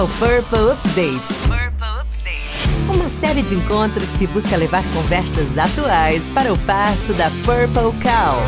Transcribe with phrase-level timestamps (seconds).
[0.00, 1.42] é o Purple Update.
[1.42, 2.90] Purple Update.
[2.90, 8.38] Uma série de encontros que busca levar conversas atuais para o pasto da Purple Cow.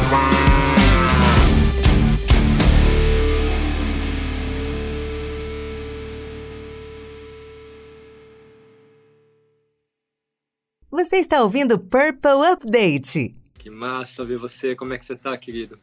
[10.90, 13.34] Você está ouvindo Purple Update.
[13.58, 14.74] Que massa ver você.
[14.74, 15.78] Como é que você tá, querido?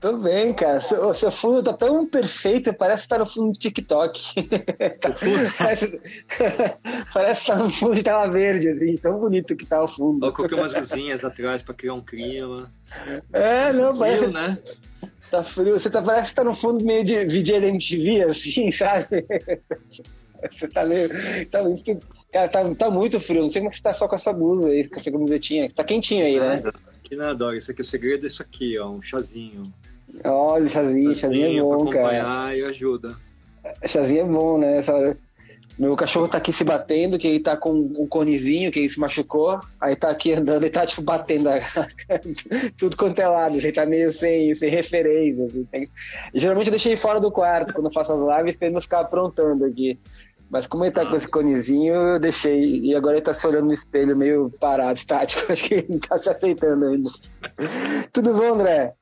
[0.00, 0.80] Tô bem, cara.
[0.80, 4.48] Seu, seu fundo tá tão perfeito, parece que tá no fundo do TikTok.
[5.58, 6.00] parece,
[7.12, 10.24] parece que tá no fundo de tela verde, assim, tão bonito que tá o fundo.
[10.24, 12.72] Eu coloquei umas luzinhas atrás pra criar um clima.
[13.30, 14.20] É, não, parece.
[14.20, 14.58] Frio, né?
[15.30, 15.78] Tá frio.
[15.78, 19.26] Você tá, parece que tá no fundo meio de VJ da MTV, assim, sabe?
[20.50, 21.10] Você tá meio.
[21.50, 21.60] Tá,
[22.32, 23.42] cara, tá, tá muito frio.
[23.42, 25.70] Não sei como é que você tá só com essa blusa aí, com essa camisetinha.
[25.70, 26.62] Tá quentinho aí, né?
[27.02, 29.62] Que nada, isso aqui, o segredo é isso aqui, ó, um chazinho.
[30.24, 32.06] Olha, chazinho, chazinho é bom, cara.
[32.06, 33.16] acompanhar e ajuda.
[33.86, 34.78] Chazinho é bom, né?
[34.78, 35.16] Essa...
[35.78, 39.00] Meu cachorro tá aqui se batendo, que ele tá com um conezinho, que ele se
[39.00, 39.58] machucou.
[39.80, 41.58] Aí tá aqui andando e tá, tipo, batendo a...
[42.76, 43.56] tudo quanto é lado.
[43.56, 45.46] Ele tá meio sem, sem referência.
[45.46, 45.66] Assim.
[46.34, 49.00] Geralmente eu deixei fora do quarto quando eu faço as lives pra ele não ficar
[49.00, 49.98] aprontando aqui.
[50.50, 52.80] Mas como ele tá com esse conezinho, eu deixei.
[52.80, 55.46] E agora ele tá se olhando no espelho meio parado, estático.
[55.50, 57.08] Acho que ele não tá se aceitando ainda.
[58.12, 58.92] Tudo bom, André?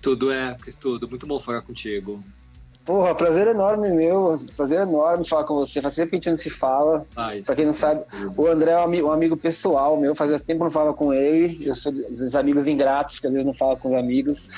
[0.00, 1.08] Tudo é, tudo.
[1.08, 2.22] Muito bom falar contigo.
[2.84, 4.38] Porra, prazer enorme meu.
[4.56, 5.82] Prazer enorme falar com você.
[5.82, 7.06] Faz tempo que a gente não se fala.
[7.14, 8.04] Ai, pra quem não sabe,
[8.36, 10.14] o André é um amigo, um amigo pessoal meu.
[10.14, 11.66] Fazia tempo que não falava com ele.
[11.66, 14.50] Eu sou dos amigos ingratos, que às vezes não falo com os amigos.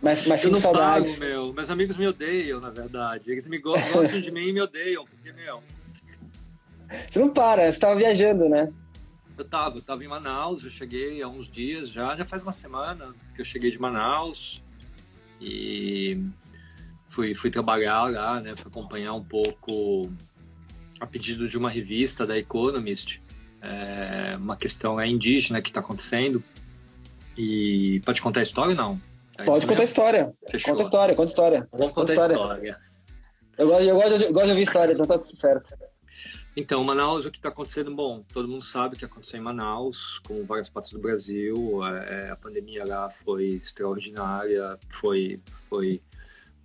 [0.00, 1.18] Mas, mas eu não saudades.
[1.18, 1.52] meu.
[1.52, 3.30] Meus amigos me odeiam, na verdade.
[3.30, 5.04] Eles me gostam, gostam de mim e me odeiam.
[5.04, 5.62] Porque, meu,
[7.10, 8.72] Você não para, você tava viajando, né?
[9.36, 12.52] eu tava, eu tava em Manaus, eu cheguei há uns dias já, já faz uma
[12.52, 14.60] semana que eu cheguei de Manaus
[15.40, 16.22] e
[17.08, 20.10] fui, fui trabalhar lá, né, para acompanhar um pouco
[21.00, 23.20] a pedido de uma revista da Economist,
[23.62, 26.42] é, uma questão lá indígena que está acontecendo.
[27.36, 29.00] E pode contar a história ou não?
[29.38, 30.32] É Pode contar a história.
[30.50, 30.72] Fechou.
[30.72, 31.68] Conta a história, conta a história.
[31.70, 32.34] Vamos Conta contar a história.
[32.34, 32.78] história.
[33.56, 35.70] Eu gosto, eu gosto, eu gosto de ouvir história, então tá tudo certo.
[36.60, 37.94] Então, Manaus, o que está acontecendo?
[37.94, 41.54] Bom, todo mundo sabe o que aconteceu em Manaus, como várias partes do Brasil.
[41.86, 46.02] é, a pandemia lá foi extraordinária, foi, foi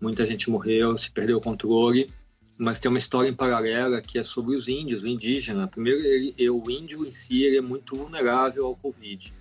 [0.02, 2.10] muita gente morreu, se perdeu o controle.
[2.58, 5.68] Mas tem uma história em paralela que é sobre os índios, o indígena.
[5.68, 9.32] Primeiro, ele- o índio em si ele é muito vulnerável ao Covid.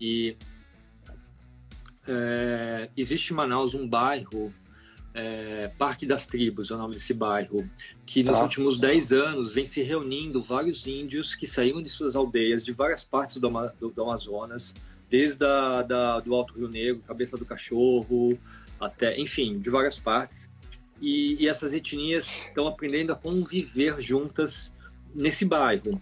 [0.00, 0.36] E
[2.04, 4.52] é, existe em Manaus um bairro,
[5.14, 7.68] é, Parque das Tribos é o nome desse bairro,
[8.06, 8.42] que nos Tá.
[8.42, 13.04] últimos 10 anos vem se reunindo vários índios que saíram de suas aldeias de várias
[13.04, 13.48] partes do,
[13.80, 14.74] do- do Amazonas,
[15.10, 18.38] desde a, da, do Alto Rio Negro, Cabeça do Cachorro,
[18.78, 20.48] até, enfim, de várias partes.
[21.00, 24.72] E, e essas etnias estão aprendendo a conviver juntas
[25.14, 26.00] nesse bairro.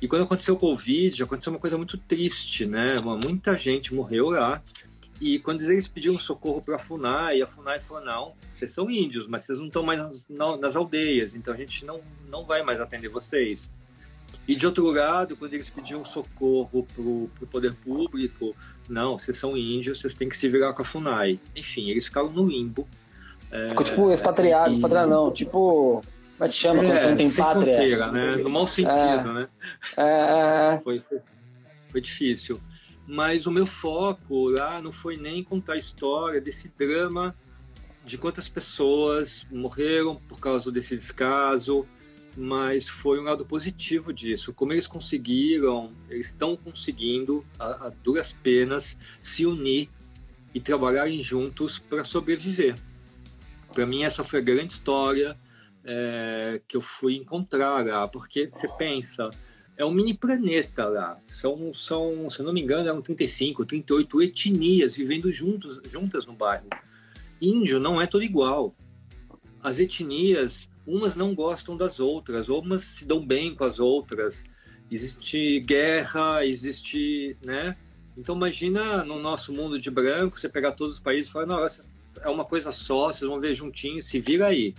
[0.00, 3.00] E quando aconteceu o Covid, aconteceu uma coisa muito triste, né?
[3.00, 4.62] Muita gente morreu lá.
[5.24, 9.28] E quando eles pediram socorro para a FUNAI, a FUNAI falou: não, vocês são índios,
[9.28, 12.62] mas vocês não estão mais nas, na- nas aldeias, então a gente não, não vai
[12.64, 13.70] mais atender vocês.
[14.48, 18.56] E de outro lado, quando eles pediam socorro para o poder público,
[18.88, 21.38] não, vocês são índios, vocês têm que se virar com a FUNAI.
[21.54, 22.88] Enfim, eles ficaram no limbo.
[23.68, 26.02] Ficou tipo expatriado, e- expatriado não, tipo.
[26.36, 27.76] Como é que chama quando você não tem sem pátria?
[27.76, 28.36] fronteira, né?
[28.36, 29.22] No mau sentido, É.
[29.34, 29.48] né?
[29.96, 30.80] É, é, é.
[30.82, 31.18] foi, foi,
[31.90, 32.60] foi difícil.
[33.06, 37.34] Mas o meu foco lá não foi nem contar a história desse drama
[38.04, 41.86] de quantas pessoas morreram por causa desse descaso,
[42.36, 44.52] mas foi um lado positivo disso.
[44.52, 49.88] Como eles conseguiram, eles estão conseguindo, a, a duras penas, se unir
[50.54, 52.74] e trabalharem juntos para sobreviver.
[53.72, 55.36] Para mim, essa foi a grande história
[55.84, 59.30] é, que eu fui encontrar lá, porque você pensa,
[59.82, 61.18] é um mini planeta lá.
[61.24, 66.68] São, são, se não me engano, eram 35, 38 etnias vivendo juntos, juntas no bairro.
[67.40, 68.74] Índio não é todo igual.
[69.60, 74.44] As etnias, umas não gostam das outras, umas se dão bem com as outras.
[74.90, 77.76] Existe guerra, existe, né?
[78.16, 81.66] Então imagina no nosso mundo de branco, você pegar todos os países e falar, não,
[82.20, 84.74] é uma coisa só, vocês vão ver juntinhos, se vira aí.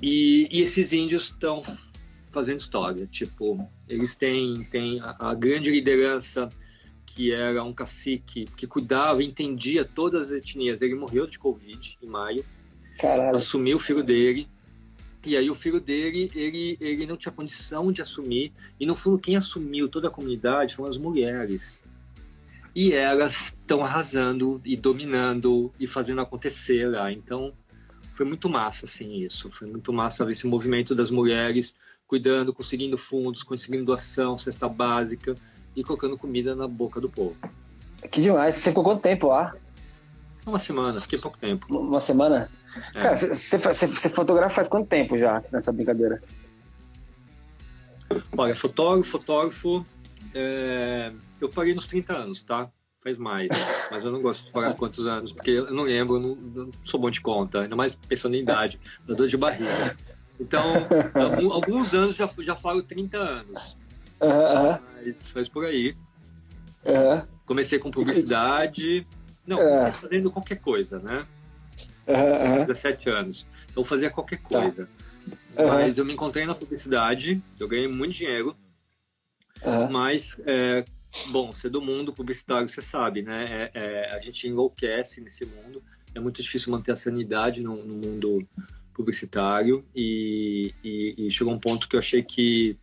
[0.00, 1.62] E, e esses índios estão
[2.34, 3.06] fazendo história.
[3.06, 6.50] Tipo, eles têm, têm a, a grande liderança
[7.06, 10.82] que era um cacique que cuidava, entendia todas as etnias.
[10.82, 12.44] Ele morreu de Covid em maio,
[12.98, 13.36] Caralho.
[13.36, 14.48] assumiu o filho dele.
[15.24, 18.52] E aí o filho dele, ele, ele não tinha condição de assumir.
[18.78, 21.82] E no fundo, quem assumiu toda a comunidade foram as mulheres.
[22.74, 27.10] E elas estão arrasando e dominando e fazendo acontecer lá.
[27.12, 27.54] Então,
[28.14, 29.50] foi muito massa, assim, isso.
[29.50, 31.74] Foi muito massa ver esse movimento das mulheres
[32.14, 35.34] cuidando, conseguindo fundos, conseguindo doação, cesta básica
[35.74, 37.36] e colocando comida na boca do povo.
[38.08, 38.54] Que demais.
[38.54, 39.52] Você ficou quanto tempo lá?
[40.46, 41.66] Uma semana, fiquei pouco tempo.
[41.76, 42.48] Uma semana?
[42.94, 43.00] É.
[43.00, 43.58] Cara, você,
[44.10, 46.16] fotografa faz quanto tempo já nessa brincadeira?
[48.36, 49.84] Olha, fotógrafo, fotógrafo,
[50.32, 51.10] é...
[51.40, 52.70] eu parei nos 30 anos, tá?
[53.02, 53.48] Faz mais,
[53.90, 56.70] mas eu não gosto de parar quantos anos, porque eu não lembro, eu não, não
[56.84, 59.96] sou bom de conta, ainda mais pensando em idade, dor de barriga.
[60.44, 60.62] Então,
[61.52, 63.76] alguns anos já, já falo 30 anos.
[64.20, 64.78] Uhum.
[64.94, 65.96] Mas faz por aí.
[66.84, 67.26] Uhum.
[67.46, 69.06] Comecei com publicidade.
[69.46, 71.24] Não, comecei fazendo qualquer coisa, né?
[72.06, 72.66] Uhum.
[72.66, 73.46] 17 anos.
[73.70, 74.60] Então, fazia qualquer tá.
[74.60, 74.88] coisa.
[75.54, 75.66] Tá.
[75.66, 78.54] Mas eu me encontrei na publicidade, eu ganhei muito dinheiro.
[79.90, 80.84] Mas, é,
[81.28, 83.70] bom, ser do mundo publicitário, você sabe, né?
[83.72, 85.82] É, é, a gente enlouquece nesse mundo.
[86.14, 88.46] É muito difícil manter a sanidade no, no mundo
[88.94, 92.78] publicitário e, e, e, chegou um ponto que eu achei que,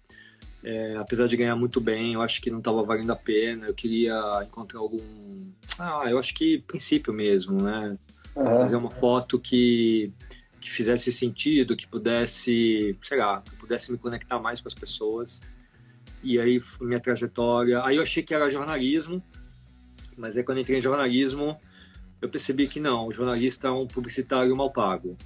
[0.64, 3.68] é, apesar de ganhar muito bem, eu acho que não estava valendo a pena.
[3.68, 4.14] Eu queria
[4.44, 5.00] encontrar algum.
[5.80, 7.98] Ah, eu acho que princípio mesmo, né?
[8.36, 8.46] Uhum.
[8.46, 10.12] Fazer uma foto que,
[10.60, 15.42] que fizesse sentido, que pudesse, sei lá, que pudesse me conectar mais com as pessoas.
[16.24, 17.84] E aí, minha trajetória.
[17.84, 19.24] Aí eu achei que era jornalismo,
[20.16, 21.60] mas aí quando entrei em jornalismo,
[22.22, 25.18] eu percebi que não, o jornalista é um publicitário mal pago.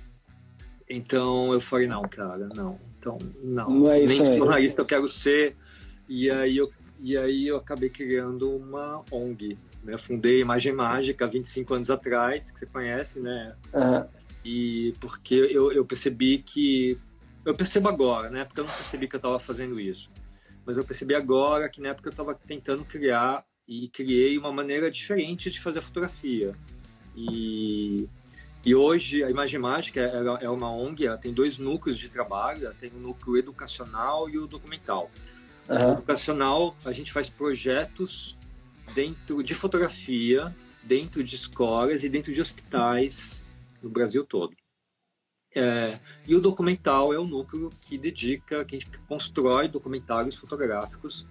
[0.89, 2.79] Então eu falei, não, cara, não.
[2.99, 3.67] Então, não.
[3.67, 4.37] não é Nem aí.
[4.37, 5.55] jornalista eu quero ser.
[6.07, 9.57] E aí eu, e aí eu acabei criando uma ONG.
[9.83, 9.97] Né?
[9.97, 13.55] Fundei Imagem Mágica 25 anos atrás, que você conhece, né?
[13.73, 14.07] Uhum.
[14.43, 16.97] E porque eu, eu percebi que.
[17.43, 18.43] Eu percebo agora, né?
[18.43, 20.09] Porque eu não percebi que eu estava fazendo isso.
[20.65, 24.89] Mas eu percebi agora que na época eu estava tentando criar e criei uma maneira
[24.89, 26.55] diferente de fazer fotografia.
[27.15, 28.07] E
[28.65, 32.73] e hoje a Imagem Mágica é, é uma ONG, ela tem dois núcleos de trabalho,
[32.79, 35.11] tem o núcleo educacional e o documental.
[35.69, 35.89] Uhum.
[35.89, 38.35] O educacional, a gente faz projetos
[38.95, 43.41] dentro de fotografia, dentro de escolas e dentro de hospitais
[43.83, 44.55] no Brasil todo.
[45.53, 51.25] É, e o documental é o núcleo que dedica, que a gente constrói documentários fotográficos.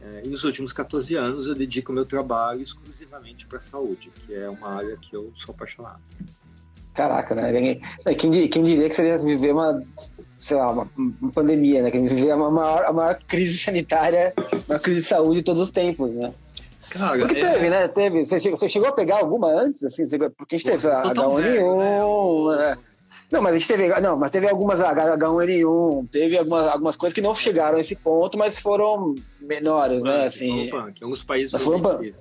[0.00, 4.32] É, e nos últimos 14 anos eu dedico meu trabalho exclusivamente para a saúde, que
[4.32, 6.00] é uma área que eu sou apaixonado.
[6.98, 7.78] Caraca, né?
[8.16, 9.80] Quem, quem diria que seria viver uma,
[10.24, 11.92] sei lá, uma, uma pandemia, né?
[11.92, 14.34] Quem viver a maior, a maior crise sanitária,
[14.68, 16.34] uma crise de saúde de todos os tempos, né?
[16.90, 17.52] Cara, Porque é...
[17.52, 17.86] teve, né?
[17.86, 18.24] Teve.
[18.24, 19.84] Você chegou, você chegou a pegar alguma antes?
[19.84, 22.50] Assim, você, porque a gente teve a H1N1.
[22.50, 22.66] Né?
[22.66, 22.78] né?
[23.30, 24.00] Não, mas a gente teve.
[24.00, 28.36] Não, mas teve algumas H1N1, teve algumas, algumas coisas que não chegaram a esse ponto,
[28.36, 30.24] mas foram menores, né?
[30.24, 31.04] Assim, foram punk.
[31.04, 31.52] Alguns países.
[31.52, 32.12] Mas foram punk.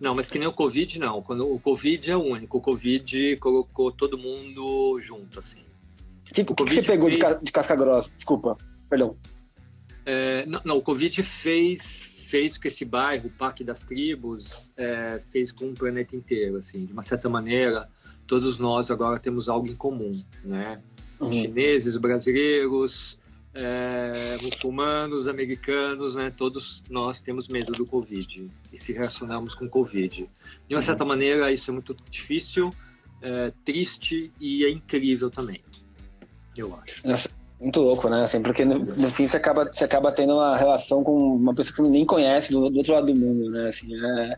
[0.00, 1.20] Não, mas que nem o Covid, não.
[1.20, 2.56] Quando o Covid é o único.
[2.56, 5.60] O Covid colocou todo mundo junto, assim.
[6.30, 7.18] O que, que, você pegou fez...
[7.18, 8.14] de, de, casca grossa?
[8.14, 8.56] Desculpa,
[8.88, 9.16] perdão.
[10.06, 15.20] É, não, não, o Covid fez, fez com esse bairro, o Parque das Tribos, é,
[15.30, 16.86] fez com o planeta inteiro, assim.
[16.86, 17.86] De uma certa maneira,
[18.26, 20.12] todos nós agora temos algo em comum,
[20.42, 20.80] né?
[21.20, 21.32] Uhum.
[21.32, 23.18] Chineses, brasileiros,
[23.54, 30.28] é, muçulmanos, americanos, né, todos nós temos medo do Covid e se relacionamos com Covid.
[30.68, 32.70] De uma certa maneira, isso é muito difícil,
[33.20, 35.62] é, triste e é incrível também,
[36.56, 37.06] eu acho.
[37.06, 37.30] Nossa,
[37.60, 38.22] muito louco, né?
[38.22, 41.76] Assim, porque no, no, fim você acaba, você acaba tendo uma relação com uma pessoa
[41.76, 43.68] que você nem conhece do, do outro lado do mundo, né?
[43.68, 44.36] Assim, é,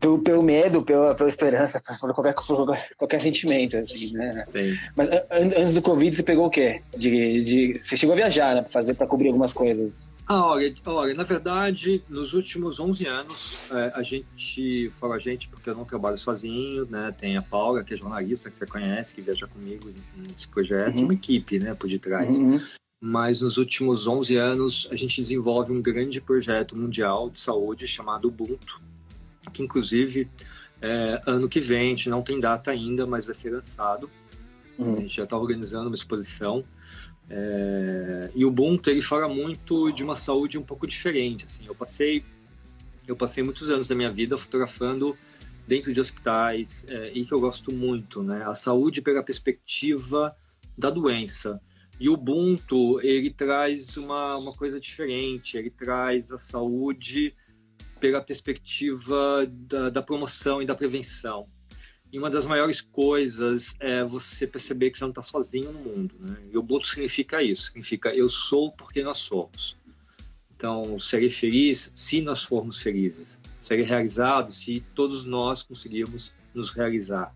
[0.00, 4.44] pelo, pelo medo, pela, pela esperança, por qualquer, por qualquer sentimento, assim, né?
[4.48, 4.76] Sim.
[4.96, 6.82] Mas antes do Covid, você pegou o quê?
[6.96, 8.62] De, de, você chegou a viajar, né?
[8.62, 10.14] Pra fazer, para cobrir algumas coisas.
[10.26, 15.48] Ah, olha, olha, na verdade, nos últimos 11 anos, é, a gente, falo a gente
[15.48, 17.14] porque eu não trabalho sozinho, né?
[17.16, 21.04] Tem a Paula, que é jornalista, que você conhece, que viaja comigo nesse projeto, uhum.
[21.04, 22.36] uma equipe, né, por detrás.
[22.38, 22.60] Uhum
[23.06, 28.28] mas nos últimos 11 anos a gente desenvolve um grande projeto mundial de saúde chamado
[28.28, 28.80] Ubuntu,
[29.52, 30.26] que inclusive
[30.80, 34.08] é, ano que vem, a gente não tem data ainda, mas vai ser lançado.
[34.78, 34.94] Uhum.
[34.94, 36.64] A gente já está organizando uma exposição.
[37.28, 41.44] É, e o Ubuntu ele fala muito de uma saúde um pouco diferente.
[41.44, 42.24] Assim, eu passei
[43.06, 45.14] eu passei muitos anos da minha vida fotografando
[45.68, 48.42] dentro de hospitais é, e que eu gosto muito, né?
[48.46, 50.34] A saúde pela perspectiva
[50.76, 51.60] da doença.
[51.98, 57.34] E o Ubuntu, ele traz uma, uma coisa diferente, ele traz a saúde
[58.00, 61.48] pela perspectiva da, da promoção e da prevenção.
[62.12, 66.14] E uma das maiores coisas é você perceber que você não está sozinho no mundo.
[66.20, 66.36] Né?
[66.52, 69.76] E o Ubuntu significa isso, significa eu sou porque nós somos.
[70.56, 73.38] Então, serei feliz se nós formos felizes.
[73.60, 77.32] Serei realizado se todos nós conseguirmos nos realizar.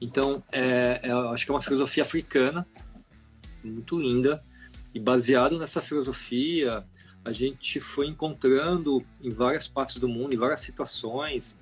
[0.00, 2.66] Então, é, é, acho que é uma filosofia africana,
[3.62, 4.42] muito linda,
[4.94, 6.84] e baseado nessa filosofia,
[7.24, 11.58] a gente foi encontrando em várias partes do mundo, em várias situações,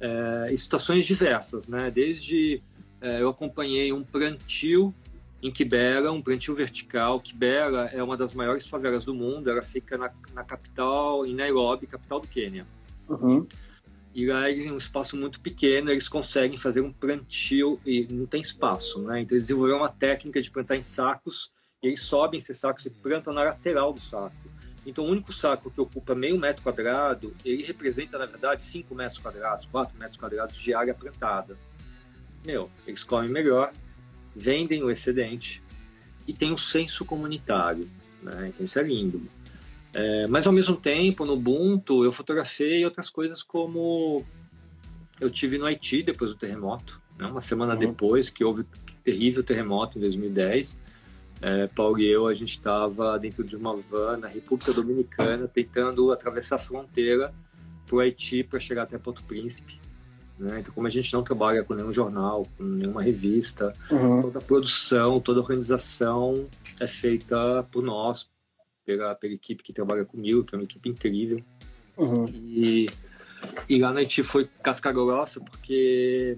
[0.00, 1.90] é, em situações diversas, né?
[1.90, 2.62] Desde
[3.00, 4.94] é, eu acompanhei um plantio
[5.42, 7.20] em Kibera, um plantio vertical.
[7.20, 11.86] Kibera é uma das maiores favelas do mundo, ela fica na, na capital, em Nairobi,
[11.86, 12.66] capital do Quênia.
[13.08, 13.46] Uhum.
[14.14, 18.42] E lá, em um espaço muito pequeno, eles conseguem fazer um plantio e não tem
[18.42, 19.22] espaço, né?
[19.22, 21.50] Então, eles desenvolveram uma técnica de plantar em sacos,
[21.82, 24.36] e eles sobem esses sacos e plantam na lateral do saco.
[24.84, 29.18] Então, o único saco que ocupa meio metro quadrado, ele representa, na verdade, 5 metros
[29.18, 31.56] quadrados, 4 metros quadrados de área plantada.
[32.44, 33.72] Meu, eles comem melhor,
[34.34, 35.62] vendem o excedente
[36.26, 37.88] e tem o um senso comunitário,
[38.20, 38.48] né?
[38.48, 39.22] Então, isso é lindo.
[39.94, 44.24] É, mas, ao mesmo tempo, no Ubuntu, eu fotografei outras coisas como
[45.20, 47.26] eu tive no Haiti depois do terremoto, né?
[47.26, 47.78] uma semana uhum.
[47.78, 48.66] depois que houve um
[49.04, 50.78] terrível terremoto em 2010
[51.42, 56.12] é, Paulo e eu, a gente estava dentro de uma van na República Dominicana, tentando
[56.12, 57.34] atravessar a fronteira
[57.84, 59.80] para o Haiti para chegar até Porto Príncipe.
[60.38, 60.60] Né?
[60.60, 64.22] Então, como a gente não trabalha com nenhum jornal, com nenhuma revista, uhum.
[64.22, 66.46] toda a produção, toda a organização
[66.78, 68.28] é feita por nós,
[68.96, 71.42] pela, pela equipe que trabalha comigo, que é uma equipe incrível.
[71.96, 72.26] Uhum.
[72.28, 72.88] E,
[73.68, 76.36] e lá no Haiti foi casca grossa, porque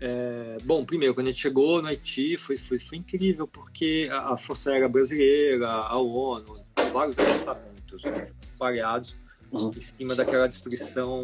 [0.00, 4.32] é, bom, primeiro, quando a gente chegou no Haiti, foi, foi, foi incrível, porque a,
[4.32, 6.52] a Força Aérea Brasileira, a ONU,
[6.92, 9.16] vários departamentos né, variados
[9.50, 9.70] uhum.
[9.76, 11.22] em cima daquela destruição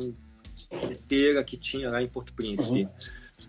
[0.91, 2.83] inteira que tinha lá em Porto Príncipe.
[2.83, 2.89] Uhum.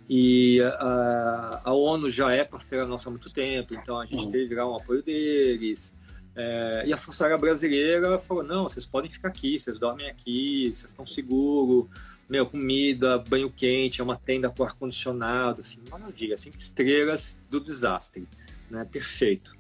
[0.09, 4.31] E a, a, ONU já é parceira nossa há muito tempo, então a gente uhum.
[4.31, 5.93] teve lá um apoio deles.
[6.35, 10.73] É, e a Força Aérea Brasileira falou: não, vocês podem ficar aqui, vocês dormem aqui,
[10.75, 11.87] vocês estão seguros
[12.27, 18.27] meu, comida, banho quente, é uma tenda com ar-condicionado, assim, maravilha, cinco estrelas do desastre,
[18.69, 18.83] né?
[18.83, 19.55] Perfeito.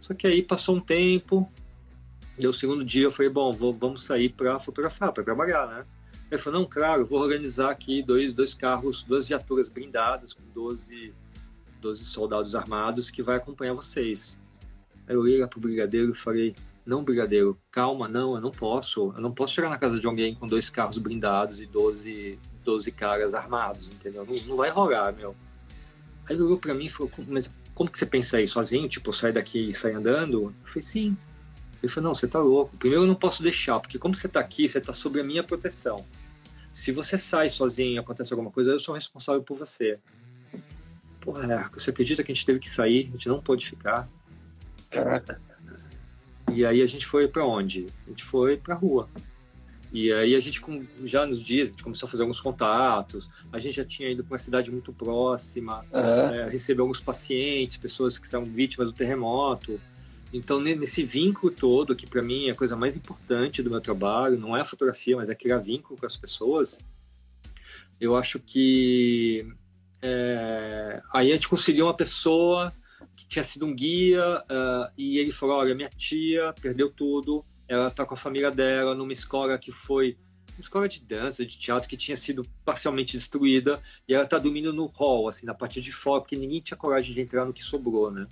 [0.00, 1.50] Só que aí passou um tempo,
[2.38, 5.84] deu o segundo dia, eu falei, bom, vou, vamos sair para fotografar, para trabalhar, né?
[6.30, 11.12] Ele falou, não, claro, vou organizar aqui dois, dois carros, duas viaturas blindadas com 12,
[11.80, 14.36] 12 soldados armados que vai acompanhar vocês.
[15.08, 19.12] Eu olhei lá pro brigadeiro e falei, não, brigadeiro, calma, não, eu não posso.
[19.14, 22.92] Eu não posso chegar na casa de alguém com dois carros blindados e 12, 12
[22.92, 24.24] caras armados, entendeu?
[24.24, 25.36] Não, não vai rolar, meu.
[26.26, 28.48] Aí ele olhou pra mim e falou, mas como que você pensa aí?
[28.48, 28.88] Sozinho?
[28.88, 30.44] Tipo, sai daqui e sai andando?
[30.44, 31.16] Eu falei, sim.
[31.82, 32.76] Ele falou, não, você tá louco.
[32.76, 35.44] Primeiro eu não posso deixar, porque como você tá aqui, você tá sob a minha
[35.44, 36.04] proteção.
[36.72, 39.98] Se você sai sozinho e acontece alguma coisa, eu sou responsável por você.
[41.20, 43.08] Porra, você acredita que a gente teve que sair?
[43.08, 44.08] A gente não pôde ficar.
[44.90, 45.40] Caraca.
[46.52, 47.86] E aí a gente foi para onde?
[48.06, 49.08] A gente foi para rua.
[49.92, 50.62] E aí a gente,
[51.04, 54.22] já nos dias, a gente começou a fazer alguns contatos, a gente já tinha ido
[54.22, 56.00] para uma cidade muito próxima, uhum.
[56.00, 59.80] é, recebeu alguns pacientes, pessoas que são vítimas do terremoto.
[60.30, 64.38] Então, nesse vínculo todo, que para mim é a coisa mais importante do meu trabalho,
[64.38, 66.78] não é a fotografia, mas é criar vínculo com as pessoas,
[67.98, 69.46] eu acho que
[70.02, 72.72] é, aí a gente conseguiu uma pessoa
[73.18, 77.88] que tinha sido um guia uh, e ele falou: Olha, minha tia perdeu tudo, ela
[77.88, 80.16] está com a família dela numa escola que foi
[80.56, 84.72] uma escola de dança, de teatro que tinha sido parcialmente destruída e ela está dormindo
[84.72, 87.62] no hall, assim, na parte de fora, porque ninguém tinha coragem de entrar no que
[87.62, 88.28] sobrou, né?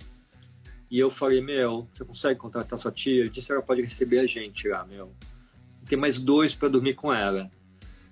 [0.89, 3.21] E eu falei: Meu, você consegue contratar sua tia?
[3.21, 5.11] Ele disse: Ela pode receber a gente lá, meu.
[5.85, 7.51] Tem mais dois para dormir com ela.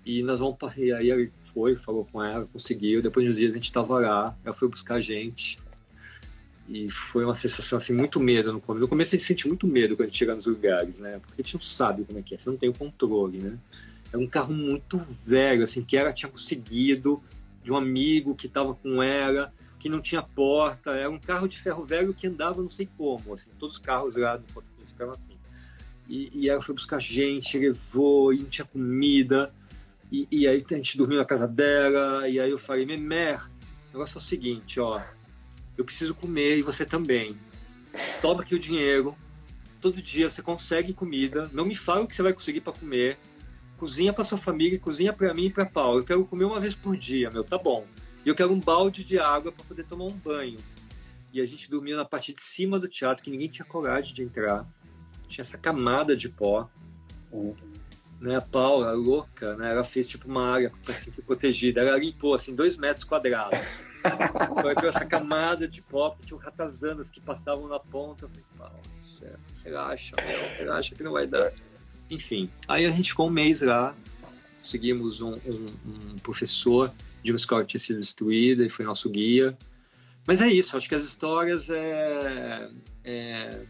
[0.06, 0.58] E nós vamos.
[0.76, 3.02] E aí ele foi, falou com ela, conseguiu.
[3.02, 5.58] Depois de uns dias a gente estava lá, ela foi buscar a gente.
[6.68, 8.82] E foi uma sensação assim, muito medo no começo.
[8.82, 11.20] No começo a gente sente muito medo quando a gente chega nos lugares, né?
[11.20, 13.58] Porque a gente não sabe como é que é, você não tem o controle, né?
[14.12, 17.22] É um carro muito velho, assim, que ela tinha conseguido
[17.64, 20.92] de um amigo que estava com ela, que não tinha porta.
[20.92, 24.16] Era um carro de ferro velho que andava não sei como, assim, todos os carros
[24.16, 25.38] lá Porto Príncipe eram assim.
[26.08, 29.54] E, e ela foi buscar gente, levou, e não tinha comida.
[30.12, 33.44] E, e aí a gente dormiu na casa dela, e aí eu falei, Memer,
[33.90, 35.02] o negócio é o seguinte, ó,
[35.78, 37.38] eu preciso comer e você também.
[38.22, 39.16] Toma aqui o dinheiro.
[39.82, 41.50] Todo dia você consegue comida.
[41.54, 43.18] Não me fala o que você vai conseguir para comer.
[43.78, 46.00] Cozinha para sua família, cozinha para mim e para Paulo.
[46.00, 47.86] Eu quero comer uma vez por dia, meu, tá bom.
[48.26, 50.58] E eu quero um balde de água para poder tomar um banho.
[51.32, 54.24] E a gente dormia na parte de cima do teatro, que ninguém tinha coragem de
[54.24, 54.66] entrar.
[55.28, 56.70] Tinha essa camada de pó.
[57.32, 57.75] Uhum
[58.26, 61.82] né, a Paula, louca, né, ela fez tipo uma área assim, protegida.
[61.82, 63.60] Ela limpou assim dois metros quadrados.
[64.06, 68.26] Então, essa camada de pó, tinha ratazanas que passavam na ponta.
[68.26, 68.82] Eu falei, Paula,
[69.20, 71.52] certo, relaxa, meu, relaxa que não vai dar.
[72.10, 73.96] Enfim, aí a gente ficou um mês lá,
[74.62, 76.92] conseguimos um, um, um professor
[77.24, 79.58] de uma escola que tinha sido destruída e foi nosso guia.
[80.28, 82.70] Mas é isso, acho que as histórias é,
[83.04, 83.62] é,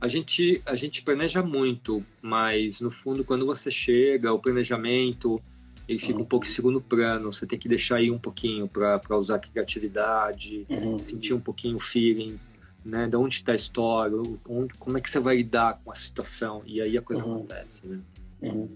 [0.00, 5.42] a gente a gente planeja muito, mas no fundo quando você chega, o planejamento
[5.88, 7.32] ele fica um pouco em segundo plano.
[7.32, 10.98] Você tem que deixar aí um pouquinho para usar a criatividade, uhum.
[10.98, 12.38] sentir um pouquinho o feeling,
[12.84, 13.08] né?
[13.08, 16.62] De onde está a história, onde, como é que você vai lidar com a situação
[16.66, 17.36] e aí a coisa uhum.
[17.36, 18.00] acontece, né?
[18.42, 18.68] Uhum.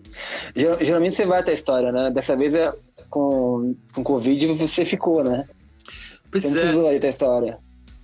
[0.57, 2.11] Geralmente você vai até a história, né?
[2.11, 2.75] Dessa vez é
[3.11, 5.47] com com Covid você ficou, né?
[6.31, 6.89] Pois você é.
[6.89, 7.59] aí da história.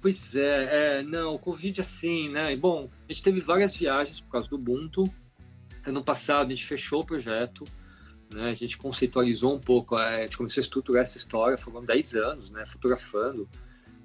[0.09, 2.57] Pois é, é, não, o Covid assim, né?
[2.57, 5.05] Bom, a gente teve várias viagens por causa do Ubuntu.
[5.85, 7.63] Ano passado a gente fechou o projeto,
[8.33, 8.49] né?
[8.49, 12.51] A gente conceitualizou um pouco, a gente começou a estruturar essa história, foram 10 anos,
[12.51, 12.65] né?
[12.65, 13.47] Fotografando.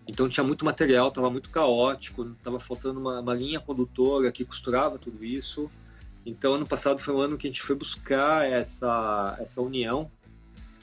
[0.06, 5.00] Então tinha muito material, estava muito caótico, estava faltando uma, uma, linha condutora que costurava
[5.00, 5.72] tudo isso.
[6.26, 10.12] Então ano passado foi um ano que a gente foi buscar essa, essa união,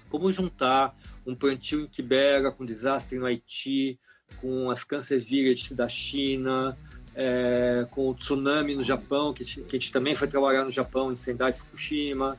[0.08, 0.96] como juntar
[1.26, 4.00] um plantio em Quibera com desastre no Haiti,
[4.40, 6.76] com as câncer vírus da China,
[7.14, 11.12] é, com o tsunami no Japão, que, que, a gente também foi trabalhar no Japão,
[11.12, 12.38] em Sendai, Fukushima,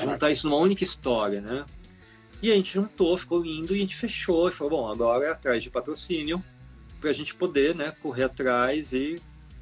[0.00, 1.64] juntar isso numa única história, né?
[2.42, 5.30] E a gente juntou, ficou lindo, e a gente fechou, e falou, bom, agora é
[5.30, 6.42] atrás de patrocínio,
[7.00, 9.16] para a gente poder, né, correr atrás e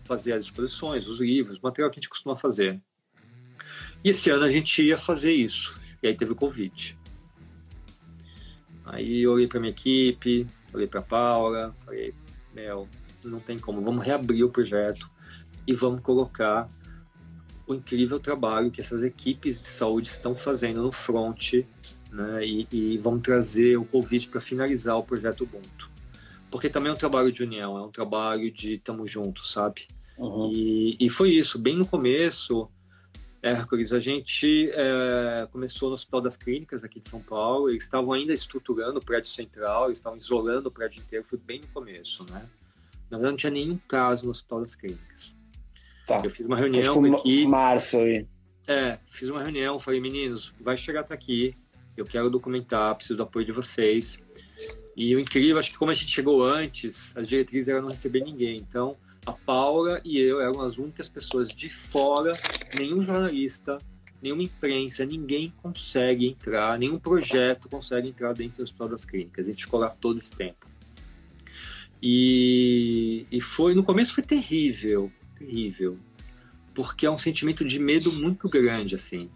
[0.05, 2.81] fazer as exposições, os livros, o material que a gente costuma fazer.
[4.05, 6.99] E esse ano a gente ia fazer isso, e aí teve o Covid.
[8.85, 12.15] Aí eu olhei para minha equipe, olhei para Paula, falei,
[12.55, 12.89] meu,
[13.25, 15.11] não tem como, vamos reabrir o projeto
[15.67, 16.69] e vamos colocar
[17.67, 21.55] o incrível trabalho que essas equipes de saúde estão fazendo no front,
[22.11, 22.45] né?
[22.45, 25.91] E, e vamos trazer o Covid para finalizar o projeto Ubuntu.
[26.51, 29.87] Porque também é um trabalho de união, é um trabalho de tamo junto, sabe?
[30.19, 30.51] Uhum.
[30.53, 32.69] E, e foi isso, bem no começo,
[33.43, 38.13] Hércules, a gente é, começou no Hospital das Clínicas aqui de São Paulo, eles estavam
[38.13, 42.25] ainda estruturando o prédio central, eles estavam isolando o prédio inteiro, foi bem no começo,
[42.31, 42.49] né?
[43.11, 45.37] Na verdade, não tinha nenhum caso no Hospital das Clínicas.
[46.07, 46.21] Tá.
[46.23, 47.47] Eu fiz uma reunião com aqui.
[47.47, 48.27] Março aí.
[48.69, 51.57] É, fiz uma reunião, falei, meninos, vai chegar até aqui,
[51.97, 54.23] eu quero documentar, preciso do apoio de vocês.
[54.97, 58.21] E o incrível, acho que como a gente chegou antes, as diretrizes eram não receber
[58.21, 58.59] ninguém.
[58.59, 62.33] Então, a Paula e eu eram as únicas pessoas de fora,
[62.77, 63.79] nenhum jornalista,
[64.21, 69.45] nenhuma imprensa, ninguém consegue entrar, nenhum projeto consegue entrar dentro do Hospital das Clínicas.
[69.45, 70.67] A gente ficou lá todo esse tempo.
[72.03, 75.97] E, e foi, no começo foi terrível, terrível,
[76.75, 79.31] porque é um sentimento de medo muito grande, assim.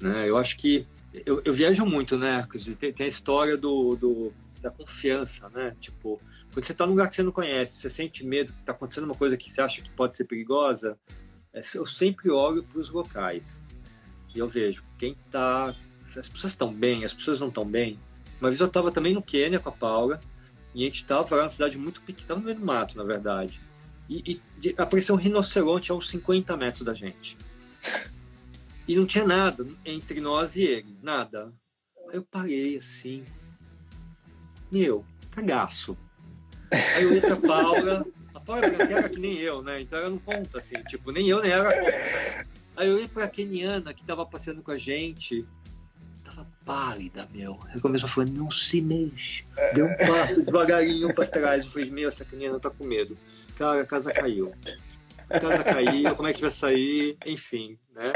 [0.00, 0.28] Né?
[0.28, 0.86] Eu acho que
[1.26, 2.46] eu, eu viajo muito, né?
[2.80, 5.76] Tem, tem a história do, do, da confiança, né?
[5.80, 6.18] Tipo,
[6.52, 9.04] quando você está num lugar que você não conhece, você sente medo que está acontecendo
[9.04, 10.98] uma coisa que você acha que pode ser perigosa,
[11.52, 13.60] é, eu sempre olho para os locais
[14.34, 15.74] e eu vejo quem está.
[16.16, 17.98] As pessoas estão bem, as pessoas não estão bem.
[18.38, 20.20] Uma vez eu estava também no Quênia com a Paula
[20.74, 23.04] e a gente estava lá numa cidade muito pequena, estava no meio do mato, na
[23.04, 23.58] verdade.
[24.08, 27.36] E, e apareceu um rinoceronte a uns 50 metros da gente.
[28.88, 31.52] E não tinha nada entre nós e ele, nada.
[32.10, 33.24] Aí eu parei assim.
[34.72, 35.96] Meu, cagaço.
[36.96, 38.06] Aí eu olhei pra Paula.
[38.34, 39.80] A Paula era que nem eu, né?
[39.82, 40.74] Então ela não conta, assim.
[40.88, 42.46] Tipo, nem eu, nem ela conta.
[42.76, 45.44] Aí eu olhei pra Keniana, que tava passeando com a gente.
[46.24, 47.58] Tava pálida, meu.
[47.68, 49.44] Aí começou a falar, não se mexe.
[49.74, 51.64] Deu um passo devagarinho pra trás.
[51.66, 53.16] Eu falei, meu, essa Keniana tá com medo.
[53.58, 54.52] Cara, a casa caiu.
[55.28, 57.16] A casa caiu, como é que vai sair?
[57.26, 58.12] Enfim, né?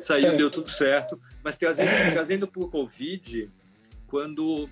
[0.00, 1.20] Saiu, deu tudo certo.
[1.42, 3.50] Mas trazendo, trazendo pro Covid,
[4.06, 4.68] quando,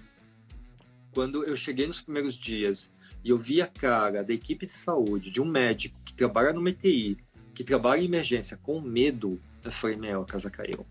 [1.13, 2.89] quando eu cheguei nos primeiros dias
[3.27, 6.63] e eu vi a cara da equipe de saúde, de um médico que trabalha no
[6.63, 7.19] MTI,
[7.53, 10.87] que trabalha em emergência com medo, eu falei, meu, a casa caiu.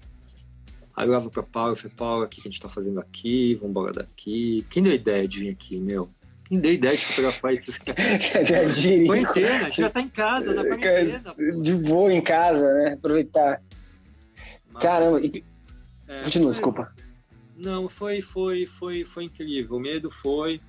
[0.93, 3.56] Aí eu olhava pra Paula, eu falei, Paula, o que a gente tá fazendo aqui?
[3.56, 4.65] Vamos embora daqui.
[4.69, 6.10] Quem deu ideia de vir aqui, meu?
[6.43, 7.71] Quem deu ideia de fotografar isso?
[9.08, 11.36] quarentena, a gente já tá em casa, na quarentena.
[11.62, 12.93] De boa em casa, né?
[12.95, 13.62] Aproveitar.
[14.74, 15.41] Mas, Caramba, e...
[16.06, 16.52] é, continua, foi...
[16.52, 16.95] desculpa.
[17.56, 19.78] Não, foi, foi, foi, foi incrível.
[19.78, 20.60] O medo foi.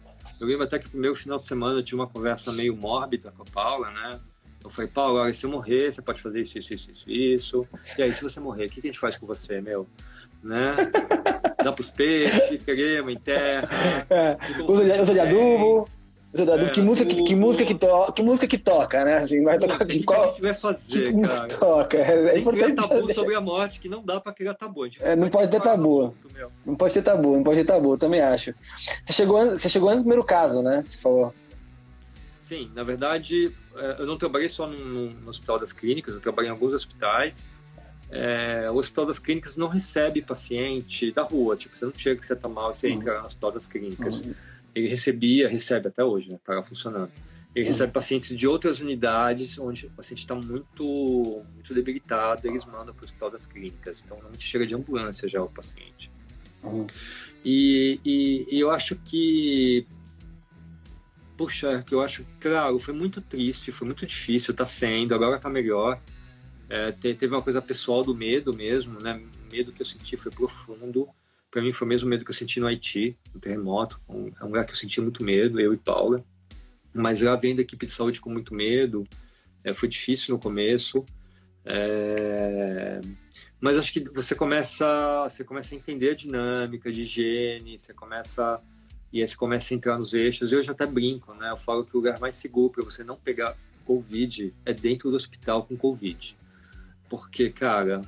[0.41, 3.33] Eu lembro até que no primeiro final de semana eu tive uma conversa meio mórbida
[3.33, 4.21] com a Paula, né?
[4.63, 7.69] Eu falei, Paula, se eu morrer, você pode fazer isso, isso, isso, isso.
[7.97, 9.87] E aí, se você morrer, o que a gente faz com você, meu?
[10.43, 10.75] Né?
[11.63, 13.69] Dá pros peixes, queremos, enterra.
[14.11, 14.37] É,
[14.69, 15.01] usa, de.
[15.01, 15.89] Usa de adubo.
[16.43, 19.17] É, que, música, que, que, música que, to, que música que toca, né?
[19.17, 21.49] Assim, vai tocar que, qual, a gente vai fazer, que cara?
[21.49, 21.97] Toca.
[21.97, 23.15] É, é importante tabu saber.
[23.15, 24.87] sobre a morte, que não dá pra criar tabu.
[25.01, 26.07] É, não pode ter tabu.
[26.07, 26.29] Assunto,
[26.65, 28.55] não pode ter tabu, não pode ter tabu, também acho.
[29.05, 30.83] Você chegou, você chegou antes do primeiro caso, né?
[30.85, 31.35] Você falou.
[32.43, 36.49] Sim, na verdade, é, eu não trabalhei só no, no Hospital das Clínicas, eu trabalhei
[36.49, 37.49] em alguns hospitais.
[38.11, 41.57] é, o Hospital das Clínicas não recebe paciente da rua.
[41.57, 42.95] Tipo, você não chega que você está mal e você uhum.
[42.95, 44.21] entra no Hospital das Clínicas.
[44.21, 44.35] Uhum.
[44.77, 46.39] Ele recebia, recebe até hoje, né?
[46.45, 47.11] Tá funcionando.
[47.55, 47.73] Ele uhum.
[47.73, 53.03] recebe pacientes de outras unidades onde o paciente está muito, muito debilitado, eles mandam para
[53.03, 54.03] o Hospital das Clínicas.
[54.05, 56.11] Então, normalmente chega de ambulância já o paciente.
[56.63, 56.87] Uhum.
[57.45, 59.87] E, e, e eu acho que
[61.37, 65.51] puxa, que eu acho, claro, foi muito triste, foi muito difícil, tá sendo, agora tá
[65.51, 66.01] melhor.
[66.69, 69.23] É, teve uma coisa pessoal do medo mesmo, né?
[69.47, 71.09] O medo que eu senti foi profundo.
[71.57, 73.99] Para mim foi o mesmo medo que eu senti no Haiti, no terremoto.
[74.39, 76.23] É um lugar que eu senti muito medo, eu e Paula.
[76.93, 79.05] Mas lá vendo a equipe de saúde com muito medo,
[79.65, 81.03] é, foi difícil no começo.
[81.65, 83.01] É...
[83.59, 84.87] Mas acho que você começa,
[85.31, 88.61] você começa a entender a dinâmica de higiene, você começa
[89.11, 90.53] e aí você começa a entrar nos eixos.
[90.53, 91.49] Eu já até brinco, né?
[91.51, 95.17] Eu falo que o lugar mais seguro para você não pegar Covid é dentro do
[95.17, 96.37] hospital com Covid.
[97.09, 98.03] Porque, cara,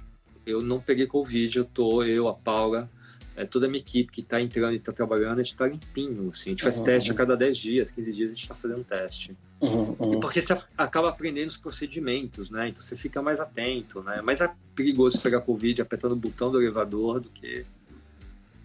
[0.45, 2.91] eu não peguei Covid, eu tô, eu, a Paula,
[3.38, 6.31] é, toda a minha equipe que está entrando e está trabalhando, a gente está limpinho,
[6.33, 6.51] assim.
[6.51, 7.14] A gente faz uhum, teste uhum.
[7.14, 9.37] a cada 10 dias, 15 dias a gente está fazendo teste.
[9.61, 12.68] Uhum, uhum, e porque você acaba aprendendo os procedimentos, né?
[12.68, 14.20] Então você fica mais atento, né?
[14.24, 17.64] Mas é perigoso pegar Covid apertando o botão do elevador do que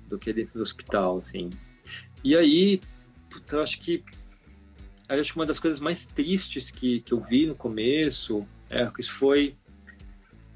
[0.10, 1.52] do que dentro do hospital, assim.
[2.24, 2.82] E aí,
[3.52, 4.04] eu acho que
[5.08, 8.88] eu acho que uma das coisas mais tristes que, que eu vi no começo é
[8.88, 9.56] que isso foi